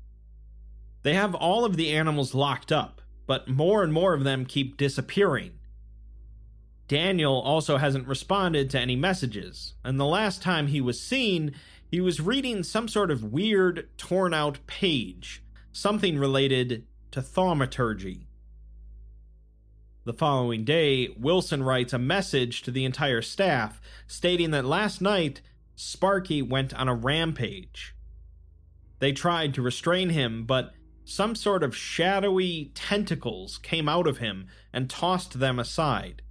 they 1.04 1.14
have 1.14 1.36
all 1.36 1.64
of 1.64 1.78
the 1.78 1.96
animals 1.96 2.34
locked 2.34 2.72
up, 2.72 3.04
but 3.28 3.48
more 3.48 3.84
and 3.84 3.94
more 3.94 4.16
of 4.16 4.24
them 4.24 4.46
keep 4.46 4.78
disappearing. 4.78 5.60
Daniel 6.88 7.40
also 7.42 7.78
hasn't 7.78 8.08
responded 8.08 8.70
to 8.72 8.80
any 8.80 8.96
messages, 8.96 9.76
and 9.84 10.00
the 10.00 10.06
last 10.06 10.42
time 10.42 10.68
he 10.68 10.82
was 10.82 11.00
seen, 11.00 11.54
he 11.90 12.02
was 12.02 12.20
reading 12.20 12.64
some 12.64 12.88
sort 12.88 13.12
of 13.12 13.24
weird, 13.24 13.90
torn 13.98 14.34
out 14.34 14.60
page, 14.68 15.44
something 15.72 16.18
related 16.18 16.86
to 17.12 17.22
thaumaturgy. 17.22 18.28
The 20.04 20.14
following 20.14 20.64
day, 20.64 21.10
Wilson 21.18 21.64
writes 21.64 21.94
a 21.94 22.00
message 22.00 22.62
to 22.64 22.72
the 22.72 22.86
entire 22.86 23.22
staff 23.22 23.82
stating 24.08 24.52
that 24.52 24.66
last 24.66 25.02
night, 25.02 25.42
Sparky 25.76 26.42
went 26.42 26.74
on 26.74 26.88
a 26.88 26.96
rampage. 26.96 27.94
They 29.00 29.12
tried 29.12 29.54
to 29.54 29.62
restrain 29.62 30.10
him, 30.10 30.46
but 30.46 30.74
some 31.06 31.36
sort 31.36 31.64
of 31.64 31.76
shadowy 31.76 32.72
tentacles 32.74 33.58
came 33.58 33.88
out 33.88 34.08
of 34.08 34.18
him 34.18 34.48
and 34.74 34.90
tossed 34.90 35.40
them 35.40 35.60
aside. 35.60 36.22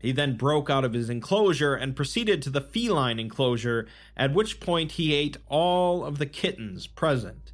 He 0.00 0.12
then 0.12 0.36
broke 0.36 0.70
out 0.70 0.84
of 0.84 0.92
his 0.92 1.10
enclosure 1.10 1.74
and 1.74 1.96
proceeded 1.96 2.40
to 2.42 2.50
the 2.50 2.60
feline 2.60 3.18
enclosure, 3.18 3.88
at 4.16 4.32
which 4.32 4.60
point 4.60 4.92
he 4.92 5.12
ate 5.12 5.38
all 5.46 6.04
of 6.04 6.18
the 6.18 6.26
kittens 6.26 6.86
present. 6.86 7.52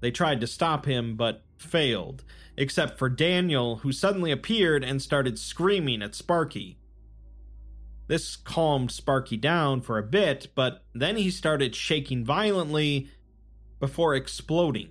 They 0.00 0.10
tried 0.10 0.40
to 0.42 0.46
stop 0.46 0.84
him, 0.84 1.16
but 1.16 1.44
failed, 1.56 2.24
except 2.56 2.98
for 2.98 3.08
Daniel, 3.08 3.76
who 3.76 3.90
suddenly 3.90 4.30
appeared 4.30 4.84
and 4.84 5.02
started 5.02 5.38
screaming 5.38 6.02
at 6.02 6.14
Sparky. 6.14 6.78
This 8.06 8.36
calmed 8.36 8.90
Sparky 8.90 9.36
down 9.36 9.80
for 9.80 9.98
a 9.98 10.02
bit, 10.02 10.48
but 10.54 10.84
then 10.94 11.16
he 11.16 11.30
started 11.30 11.74
shaking 11.74 12.24
violently 12.24 13.10
before 13.80 14.14
exploding. 14.14 14.90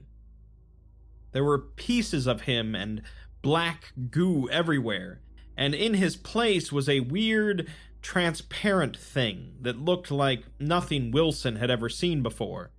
There 1.32 1.44
were 1.44 1.58
pieces 1.60 2.28
of 2.28 2.42
him 2.42 2.76
and 2.76 3.02
black 3.42 3.94
goo 4.10 4.50
everywhere, 4.50 5.22
and 5.58 5.74
in 5.74 5.96
his 5.96 6.16
place 6.16 6.72
was 6.72 6.88
a 6.88 7.02
weird, 7.02 7.68
transparent 8.02 8.96
thing 8.96 9.56
that 9.62 9.80
looked 9.80 10.12
like 10.12 10.44
nothing 10.60 11.12
Wilson 11.12 11.56
had 11.56 11.72
ever 11.72 11.90
seen 11.90 12.22
before. 12.22 12.72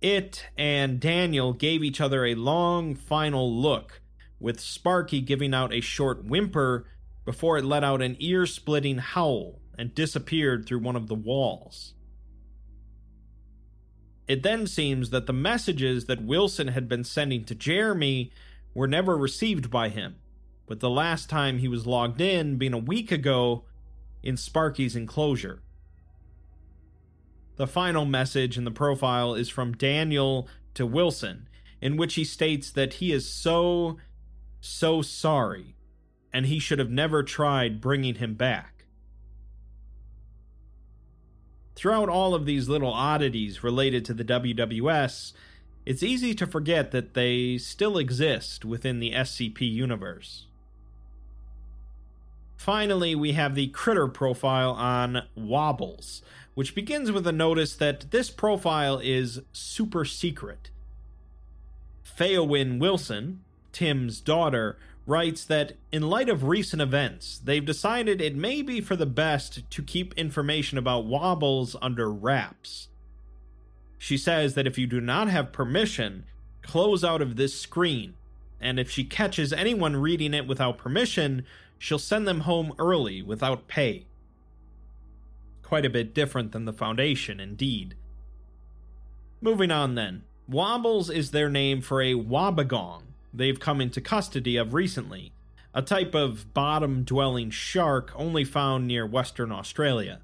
It 0.00 0.46
and 0.56 1.00
Daniel 1.00 1.52
gave 1.52 1.82
each 1.84 2.00
other 2.00 2.24
a 2.24 2.34
long 2.34 2.94
final 2.94 3.52
look, 3.52 4.00
with 4.38 4.60
Sparky 4.60 5.20
giving 5.20 5.52
out 5.52 5.74
a 5.74 5.82
short 5.82 6.24
whimper 6.24 6.86
before 7.26 7.58
it 7.58 7.64
let 7.64 7.84
out 7.84 8.00
an 8.00 8.16
ear 8.20 8.46
splitting 8.46 8.98
howl 8.98 9.60
and 9.76 9.94
disappeared 9.94 10.66
through 10.66 10.78
one 10.78 10.96
of 10.96 11.08
the 11.08 11.14
walls. 11.14 11.94
It 14.26 14.42
then 14.42 14.66
seems 14.66 15.10
that 15.10 15.26
the 15.26 15.32
messages 15.32 16.06
that 16.06 16.22
Wilson 16.22 16.68
had 16.68 16.88
been 16.88 17.02
sending 17.02 17.44
to 17.46 17.54
Jeremy 17.54 18.30
were 18.72 18.86
never 18.86 19.18
received 19.18 19.70
by 19.70 19.88
him, 19.88 20.19
with 20.70 20.78
the 20.78 20.88
last 20.88 21.28
time 21.28 21.58
he 21.58 21.66
was 21.66 21.84
logged 21.84 22.20
in 22.20 22.56
being 22.56 22.72
a 22.72 22.78
week 22.78 23.10
ago 23.10 23.64
in 24.22 24.36
Sparky's 24.36 24.94
enclosure. 24.94 25.62
The 27.56 27.66
final 27.66 28.04
message 28.04 28.56
in 28.56 28.62
the 28.62 28.70
profile 28.70 29.34
is 29.34 29.48
from 29.48 29.72
Daniel 29.72 30.48
to 30.74 30.86
Wilson, 30.86 31.48
in 31.80 31.96
which 31.96 32.14
he 32.14 32.22
states 32.22 32.70
that 32.70 32.94
he 32.94 33.10
is 33.10 33.28
so, 33.28 33.98
so 34.60 35.02
sorry, 35.02 35.74
and 36.32 36.46
he 36.46 36.60
should 36.60 36.78
have 36.78 36.88
never 36.88 37.24
tried 37.24 37.80
bringing 37.80 38.14
him 38.14 38.34
back. 38.34 38.84
Throughout 41.74 42.08
all 42.08 42.32
of 42.32 42.46
these 42.46 42.68
little 42.68 42.92
oddities 42.92 43.64
related 43.64 44.04
to 44.04 44.14
the 44.14 44.24
WWS, 44.24 45.32
it's 45.84 46.04
easy 46.04 46.32
to 46.34 46.46
forget 46.46 46.92
that 46.92 47.14
they 47.14 47.58
still 47.58 47.98
exist 47.98 48.64
within 48.64 49.00
the 49.00 49.10
SCP 49.10 49.62
universe. 49.62 50.46
Finally, 52.60 53.14
we 53.14 53.32
have 53.32 53.54
the 53.54 53.68
critter 53.68 54.06
profile 54.06 54.72
on 54.72 55.22
Wobbles, 55.34 56.20
which 56.52 56.74
begins 56.74 57.10
with 57.10 57.26
a 57.26 57.32
notice 57.32 57.74
that 57.74 58.10
this 58.10 58.28
profile 58.28 59.00
is 59.02 59.40
super 59.50 60.04
secret. 60.04 60.68
Faeowynn 62.04 62.78
Wilson, 62.78 63.42
Tim's 63.72 64.20
daughter, 64.20 64.76
writes 65.06 65.42
that 65.46 65.72
in 65.90 66.10
light 66.10 66.28
of 66.28 66.44
recent 66.44 66.82
events, 66.82 67.40
they've 67.42 67.64
decided 67.64 68.20
it 68.20 68.36
may 68.36 68.60
be 68.60 68.82
for 68.82 68.94
the 68.94 69.06
best 69.06 69.62
to 69.70 69.82
keep 69.82 70.12
information 70.18 70.76
about 70.76 71.06
Wobbles 71.06 71.76
under 71.80 72.12
wraps. 72.12 72.88
She 73.96 74.18
says 74.18 74.52
that 74.52 74.66
if 74.66 74.76
you 74.76 74.86
do 74.86 75.00
not 75.00 75.28
have 75.28 75.50
permission, 75.50 76.26
close 76.60 77.04
out 77.04 77.22
of 77.22 77.36
this 77.36 77.58
screen, 77.58 78.16
and 78.60 78.78
if 78.78 78.90
she 78.90 79.04
catches 79.04 79.50
anyone 79.50 79.96
reading 79.96 80.34
it 80.34 80.46
without 80.46 80.76
permission, 80.76 81.46
she'll 81.80 81.98
send 81.98 82.28
them 82.28 82.40
home 82.40 82.72
early 82.78 83.20
without 83.20 83.66
pay 83.66 84.06
quite 85.70 85.86
a 85.86 85.90
bit 85.90 86.12
different 86.12 86.50
than 86.50 86.64
the 86.64 86.72
Foundation, 86.72 87.38
indeed. 87.38 87.94
Moving 89.40 89.70
on 89.70 89.94
then. 89.94 90.24
Wobbles 90.48 91.08
is 91.08 91.30
their 91.30 91.48
name 91.48 91.80
for 91.80 92.02
a 92.02 92.14
wobbegong 92.14 93.02
they've 93.32 93.60
come 93.60 93.80
into 93.80 94.00
custody 94.00 94.56
of 94.56 94.74
recently, 94.74 95.32
a 95.72 95.80
type 95.80 96.12
of 96.12 96.52
bottom 96.52 97.04
dwelling 97.04 97.50
shark 97.50 98.10
only 98.16 98.42
found 98.42 98.88
near 98.88 99.06
Western 99.06 99.52
Australia. 99.52 100.22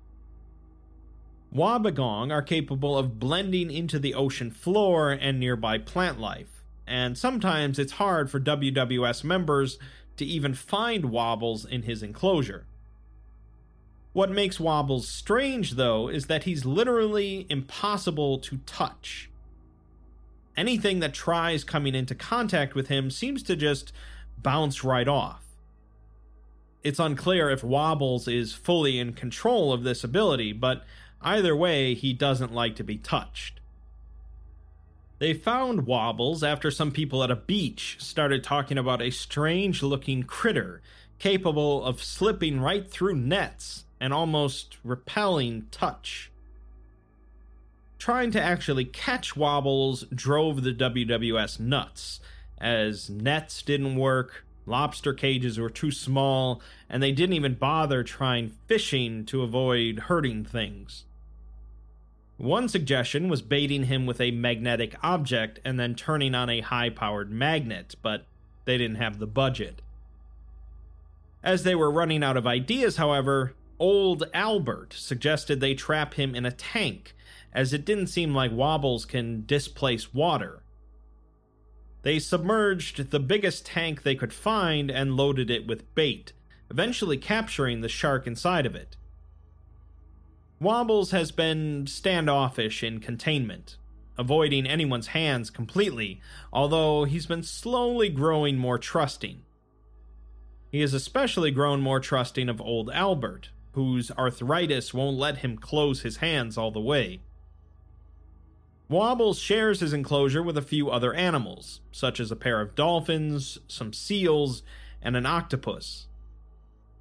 Wobbegong 1.54 2.32
are 2.32 2.42
capable 2.42 2.98
of 2.98 3.20
blending 3.20 3.70
into 3.70 4.00
the 4.00 4.14
ocean 4.14 4.50
floor 4.50 5.12
and 5.12 5.38
nearby 5.38 5.78
plant 5.78 6.18
life, 6.18 6.64
and 6.88 7.16
sometimes 7.16 7.78
it's 7.78 7.92
hard 7.92 8.32
for 8.32 8.40
WWS 8.40 9.22
members 9.22 9.78
to 10.16 10.24
even 10.24 10.54
find 10.54 11.06
Wobbles 11.06 11.64
in 11.64 11.82
his 11.82 12.02
enclosure. 12.02 12.66
What 14.12 14.30
makes 14.30 14.58
Wobbles 14.58 15.08
strange, 15.08 15.72
though, 15.72 16.08
is 16.08 16.26
that 16.26 16.44
he's 16.44 16.64
literally 16.64 17.46
impossible 17.50 18.38
to 18.38 18.58
touch. 18.64 19.28
Anything 20.56 21.00
that 21.00 21.12
tries 21.12 21.64
coming 21.64 21.94
into 21.94 22.14
contact 22.14 22.74
with 22.74 22.88
him 22.88 23.10
seems 23.10 23.42
to 23.42 23.56
just 23.56 23.92
bounce 24.38 24.82
right 24.82 25.06
off. 25.06 25.44
It's 26.82 26.98
unclear 26.98 27.50
if 27.50 27.62
Wobbles 27.62 28.26
is 28.26 28.54
fully 28.54 28.98
in 28.98 29.12
control 29.12 29.72
of 29.72 29.82
this 29.82 30.02
ability, 30.02 30.52
but 30.52 30.84
either 31.20 31.54
way, 31.54 31.92
he 31.94 32.12
doesn't 32.12 32.54
like 32.54 32.76
to 32.76 32.84
be 32.84 32.96
touched. 32.96 33.55
They 35.18 35.32
found 35.32 35.86
Wobbles 35.86 36.42
after 36.42 36.70
some 36.70 36.92
people 36.92 37.22
at 37.24 37.30
a 37.30 37.36
beach 37.36 37.96
started 37.98 38.44
talking 38.44 38.76
about 38.76 39.00
a 39.00 39.10
strange 39.10 39.82
looking 39.82 40.22
critter 40.24 40.82
capable 41.18 41.82
of 41.84 42.02
slipping 42.02 42.60
right 42.60 42.90
through 42.90 43.16
nets 43.16 43.84
and 43.98 44.12
almost 44.12 44.76
repelling 44.84 45.68
touch. 45.70 46.30
Trying 47.98 48.30
to 48.32 48.42
actually 48.42 48.84
catch 48.84 49.34
Wobbles 49.34 50.04
drove 50.14 50.62
the 50.62 50.74
WWS 50.74 51.58
nuts, 51.60 52.20
as 52.58 53.08
nets 53.08 53.62
didn't 53.62 53.96
work, 53.96 54.44
lobster 54.66 55.14
cages 55.14 55.58
were 55.58 55.70
too 55.70 55.90
small, 55.90 56.60
and 56.90 57.02
they 57.02 57.12
didn't 57.12 57.34
even 57.34 57.54
bother 57.54 58.04
trying 58.04 58.52
fishing 58.66 59.24
to 59.26 59.42
avoid 59.42 60.00
hurting 60.00 60.44
things. 60.44 61.04
One 62.36 62.68
suggestion 62.68 63.28
was 63.28 63.40
baiting 63.40 63.84
him 63.84 64.04
with 64.04 64.20
a 64.20 64.30
magnetic 64.30 64.94
object 65.02 65.58
and 65.64 65.80
then 65.80 65.94
turning 65.94 66.34
on 66.34 66.50
a 66.50 66.60
high 66.60 66.90
powered 66.90 67.30
magnet, 67.30 67.94
but 68.02 68.26
they 68.66 68.76
didn't 68.76 68.96
have 68.96 69.18
the 69.18 69.26
budget. 69.26 69.80
As 71.42 71.62
they 71.62 71.74
were 71.74 71.90
running 71.90 72.22
out 72.22 72.36
of 72.36 72.46
ideas, 72.46 72.96
however, 72.98 73.54
Old 73.78 74.24
Albert 74.34 74.92
suggested 74.92 75.60
they 75.60 75.74
trap 75.74 76.14
him 76.14 76.34
in 76.34 76.44
a 76.44 76.50
tank, 76.50 77.14
as 77.52 77.72
it 77.72 77.84
didn't 77.84 78.08
seem 78.08 78.34
like 78.34 78.52
wobbles 78.52 79.06
can 79.06 79.46
displace 79.46 80.12
water. 80.12 80.62
They 82.02 82.18
submerged 82.18 83.10
the 83.10 83.20
biggest 83.20 83.64
tank 83.64 84.02
they 84.02 84.14
could 84.14 84.32
find 84.32 84.90
and 84.90 85.16
loaded 85.16 85.50
it 85.50 85.66
with 85.66 85.94
bait, 85.94 86.32
eventually 86.70 87.16
capturing 87.16 87.80
the 87.80 87.88
shark 87.88 88.26
inside 88.26 88.66
of 88.66 88.74
it. 88.74 88.96
Wobbles 90.58 91.10
has 91.10 91.32
been 91.32 91.86
standoffish 91.86 92.82
in 92.82 93.00
containment, 93.00 93.76
avoiding 94.16 94.66
anyone's 94.66 95.08
hands 95.08 95.50
completely, 95.50 96.22
although 96.50 97.04
he's 97.04 97.26
been 97.26 97.42
slowly 97.42 98.08
growing 98.08 98.56
more 98.56 98.78
trusting. 98.78 99.42
He 100.70 100.80
has 100.80 100.94
especially 100.94 101.50
grown 101.50 101.80
more 101.82 102.00
trusting 102.00 102.48
of 102.48 102.60
old 102.60 102.90
Albert, 102.90 103.50
whose 103.72 104.10
arthritis 104.12 104.94
won't 104.94 105.18
let 105.18 105.38
him 105.38 105.58
close 105.58 106.00
his 106.00 106.18
hands 106.18 106.56
all 106.56 106.70
the 106.70 106.80
way. 106.80 107.20
Wobbles 108.88 109.38
shares 109.38 109.80
his 109.80 109.92
enclosure 109.92 110.42
with 110.42 110.56
a 110.56 110.62
few 110.62 110.90
other 110.90 111.12
animals, 111.12 111.80
such 111.92 112.18
as 112.18 112.30
a 112.30 112.36
pair 112.36 112.62
of 112.62 112.74
dolphins, 112.74 113.58
some 113.68 113.92
seals, 113.92 114.62
and 115.02 115.16
an 115.16 115.26
octopus. 115.26 116.06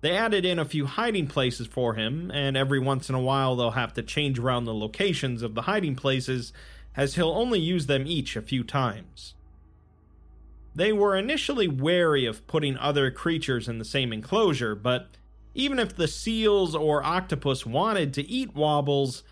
They 0.05 0.15
added 0.15 0.45
in 0.45 0.59
a 0.59 0.65
few 0.65 0.85
hiding 0.85 1.25
places 1.25 1.65
for 1.65 1.95
him, 1.95 2.29
and 2.29 2.55
every 2.55 2.77
once 2.77 3.09
in 3.09 3.15
a 3.15 3.19
while 3.19 3.55
they'll 3.55 3.71
have 3.71 3.95
to 3.95 4.03
change 4.03 4.37
around 4.37 4.65
the 4.65 4.73
locations 4.75 5.41
of 5.41 5.55
the 5.55 5.63
hiding 5.63 5.95
places, 5.95 6.53
as 6.95 7.15
he'll 7.15 7.31
only 7.31 7.59
use 7.59 7.87
them 7.87 8.05
each 8.05 8.35
a 8.35 8.43
few 8.43 8.63
times. 8.63 9.33
they 10.75 10.93
were 10.93 11.17
initially 11.17 11.67
wary 11.67 12.27
of 12.27 12.45
putting 12.45 12.77
other 12.77 13.09
creatures 13.09 13.67
in 13.67 13.79
the 13.79 13.83
same 13.83 14.13
enclosure, 14.13 14.75
but 14.75 15.17
even 15.55 15.79
if 15.79 15.95
the 15.95 16.07
seals 16.07 16.75
or 16.75 17.03
octopus 17.03 17.65
wanted 17.65 18.13
to 18.13 18.29
eat 18.29 18.53
Wobbles, 18.53 19.23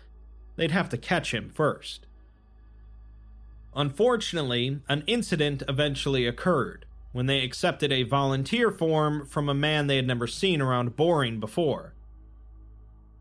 they'd 0.56 0.72
have 0.72 0.88
to 0.88 0.98
catch 0.98 1.32
him 1.32 1.50
first. 1.50 2.04
Unfortunately, 3.76 4.80
an 4.88 5.04
incident 5.06 5.62
eventually 5.68 6.26
occurred 6.26 6.83
when 7.14 7.26
they 7.26 7.44
accepted 7.44 7.92
a 7.92 8.02
volunteer 8.02 8.72
form 8.72 9.24
from 9.24 9.48
a 9.48 9.54
man 9.54 9.86
they 9.86 9.94
had 9.94 10.06
never 10.06 10.26
seen 10.26 10.60
around 10.60 10.96
Boring 10.96 11.38
before. 11.38 11.94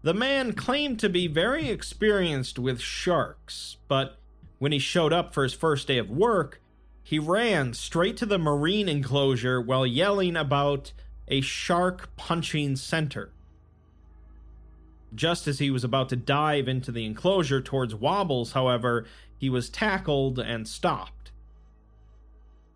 The 0.01 0.15
man 0.15 0.53
claimed 0.53 0.99
to 0.99 1.09
be 1.09 1.27
very 1.27 1.69
experienced 1.69 2.57
with 2.57 2.81
sharks, 2.81 3.77
but 3.87 4.17
when 4.57 4.71
he 4.71 4.79
showed 4.79 5.13
up 5.13 5.31
for 5.31 5.43
his 5.43 5.53
first 5.53 5.87
day 5.87 5.99
of 5.99 6.09
work, 6.09 6.59
he 7.03 7.19
ran 7.19 7.75
straight 7.75 8.17
to 8.17 8.25
the 8.25 8.39
marine 8.39 8.89
enclosure 8.89 9.61
while 9.61 9.85
yelling 9.85 10.35
about 10.35 10.91
a 11.27 11.41
shark 11.41 12.09
punching 12.15 12.77
center. 12.77 13.31
Just 15.13 15.47
as 15.47 15.59
he 15.59 15.69
was 15.69 15.83
about 15.83 16.09
to 16.09 16.15
dive 16.15 16.67
into 16.67 16.91
the 16.91 17.05
enclosure 17.05 17.61
towards 17.61 17.93
Wobbles, 17.93 18.53
however, 18.53 19.05
he 19.37 19.51
was 19.51 19.69
tackled 19.69 20.39
and 20.39 20.67
stopped. 20.67 21.22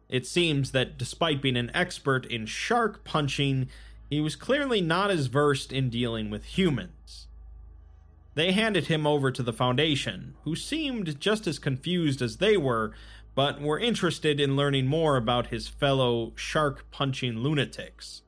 It 0.10 0.26
seems 0.26 0.72
that 0.72 0.98
despite 0.98 1.42
being 1.42 1.58
an 1.58 1.72
expert 1.74 2.26
in 2.26 2.46
shark 2.46 3.04
punching, 3.04 3.70
he 4.10 4.22
was 4.22 4.36
clearly 4.36 4.82
not 4.82 5.12
as 5.12 5.28
versed 5.28 5.74
in 5.74 5.90
dealing 5.90 6.30
with 6.30 6.58
humans. 6.58 7.28
They 8.36 8.52
handed 8.52 8.86
him 8.86 9.08
over 9.08 9.32
to 9.32 9.42
the 9.42 9.52
Foundation, 9.52 10.36
who 10.44 10.56
seemed 10.56 11.20
just 11.20 11.48
as 11.48 11.58
confused 11.58 12.22
as 12.22 12.38
they 12.38 12.56
were, 12.56 12.94
but 13.34 13.60
were 13.60 13.80
interested 13.80 14.40
in 14.40 14.56
learning 14.56 14.88
more 14.88 15.18
about 15.18 15.48
his 15.48 15.68
fellow 15.68 16.34
shark 16.36 16.90
punching 16.92 17.40
lunatics. 17.40 18.22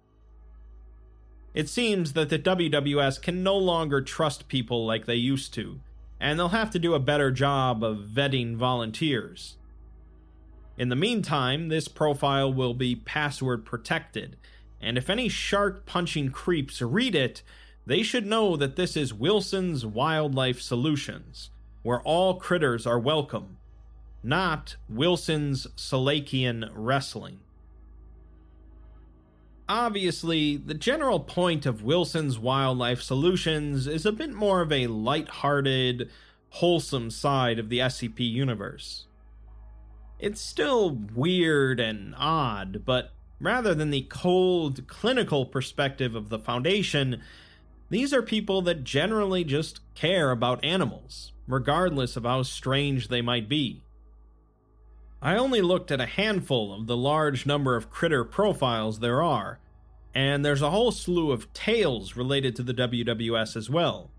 It 1.54 1.70
seems 1.70 2.14
that 2.14 2.30
the 2.30 2.40
WWS 2.40 3.22
can 3.22 3.44
no 3.44 3.56
longer 3.56 4.02
trust 4.02 4.48
people 4.48 4.86
like 4.86 5.06
they 5.06 5.16
used 5.16 5.54
to, 5.54 5.80
and 6.20 6.38
they'll 6.38 6.50
have 6.50 6.72
to 6.72 6.80
do 6.80 6.94
a 6.94 7.00
better 7.00 7.32
job 7.32 7.84
of 7.84 8.08
vetting 8.12 8.56
volunteers. 8.56 9.58
In 10.80 10.88
the 10.88 10.96
meantime, 10.96 11.68
this 11.68 11.90
profile 11.90 12.54
will 12.54 12.74
be 12.74 12.96
password 12.96 13.66
protected, 13.66 14.38
and 14.80 14.98
if 14.98 15.10
any 15.10 15.28
shark 15.28 15.86
punching 15.86 16.32
creeps 16.32 16.82
read 16.82 17.16
it, 17.16 17.44
they 17.86 18.02
should 18.02 18.26
know 18.26 18.56
that 18.56 18.78
this 18.78 18.96
is 18.96 19.14
Wilson's 19.14 19.86
Wildlife 19.86 20.62
Solutions, 20.62 21.50
where 21.84 22.02
all 22.04 22.36
critters 22.36 22.88
are 22.88 22.98
welcome, 22.98 23.58
not 24.24 24.78
Wilson's 24.88 25.68
Selachian 25.76 26.72
Wrestling. 26.74 27.42
Obviously, 29.68 30.56
the 30.56 30.74
general 30.74 31.20
point 31.20 31.66
of 31.66 31.84
Wilson's 31.84 32.40
Wildlife 32.40 33.02
Solutions 33.02 33.86
is 33.86 34.06
a 34.06 34.14
bit 34.14 34.32
more 34.32 34.62
of 34.62 34.72
a 34.72 34.88
light-hearted, 34.88 36.10
wholesome 36.52 37.12
side 37.12 37.60
of 37.60 37.68
the 37.68 37.80
SCP 37.80 38.22
universe. 38.22 39.08
It's 40.20 40.42
still 40.42 40.92
weird 40.92 41.80
and 41.80 42.14
odd, 42.18 42.84
but 42.86 43.14
rather 43.40 43.74
than 43.74 43.90
the 43.90 44.02
cold, 44.02 44.86
clinical 44.86 45.46
perspective 45.46 46.14
of 46.14 46.28
the 46.28 46.38
Foundation, 46.38 47.22
these 47.90 48.14
are 48.14 48.22
people 48.22 48.62
that 48.64 48.84
generally 48.84 49.46
just 49.46 49.80
care 49.96 50.32
about 50.32 50.64
animals, 50.64 51.32
regardless 51.48 52.18
of 52.18 52.26
how 52.26 52.44
strange 52.44 53.08
they 53.08 53.22
might 53.22 53.48
be. 53.48 53.82
I 55.22 55.38
only 55.38 55.62
looked 55.62 55.90
at 55.90 56.02
a 56.02 56.06
handful 56.06 56.74
of 56.74 56.88
the 56.88 56.98
large 56.98 57.46
number 57.46 57.78
of 57.78 57.90
critter 57.90 58.26
profiles 58.26 59.00
there 59.00 59.22
are, 59.22 59.60
and 60.14 60.44
there's 60.44 60.62
a 60.62 60.72
whole 60.72 60.92
slew 60.92 61.32
of 61.32 61.52
tales 61.54 62.18
related 62.18 62.58
to 62.58 62.64
the 62.64 62.74
WWS 62.74 63.56
as 63.56 63.70
well. 63.70 64.12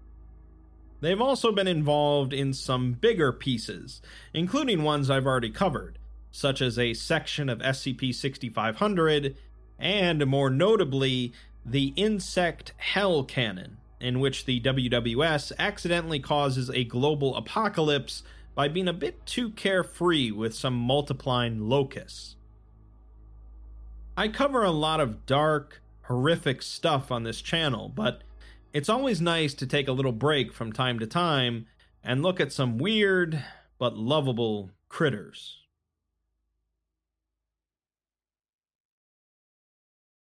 They've 1.01 1.21
also 1.21 1.53
been 1.53 1.69
involved 1.69 2.33
in 2.33 2.53
some 2.53 2.93
bigger 2.93 3.33
pieces, 3.33 4.03
including 4.35 4.83
ones 4.83 5.09
I've 5.09 5.27
already 5.27 5.51
covered, 5.51 5.99
such 6.31 6.61
as 6.61 6.79
a 6.79 6.95
section 6.95 7.49
of 7.49 7.61
SCP 7.61 8.15
6500, 8.15 9.37
and 9.79 10.27
more 10.27 10.51
notably, 10.51 11.33
the 11.65 11.93
Insect 11.97 12.75
Hell 12.77 13.25
Cannon, 13.25 13.79
in 13.99 14.21
which 14.21 14.45
the 14.45 14.61
WWS 14.61 15.53
accidentally 15.59 16.21
causes 16.21 16.71
a 16.71 16.85
global 16.85 17.35
apocalypse 17.37 18.23
by 18.55 18.69
being 18.69 18.89
a 18.89 18.93
bit 18.93 19.25
too 19.25 19.51
carefree 19.51 20.31
with 20.31 20.55
some 20.55 20.75
multiplying 20.75 21.69
locusts. 21.69 22.37
I 24.17 24.29
cover 24.29 24.65
a 24.65 24.71
lot 24.71 25.01
of 25.01 25.25
dark, 25.25 25.83
horrific 26.03 26.61
stuff 26.61 27.11
on 27.11 27.23
this 27.23 27.41
channel, 27.41 27.89
but 27.89 28.23
it's 28.73 28.89
always 28.89 29.21
nice 29.21 29.55
to 29.55 29.67
take 29.67 29.89
a 29.89 29.93
little 29.93 30.13
break 30.13 30.53
from 30.53 30.73
time 30.73 30.99
to 30.99 31.07
time 31.07 31.67
and 32.05 32.23
look 32.23 32.41
at 32.41 32.53
some 32.53 32.79
weird 32.79 33.43
but 33.79 33.97
lovable 33.97 34.71
critters. 34.89 35.60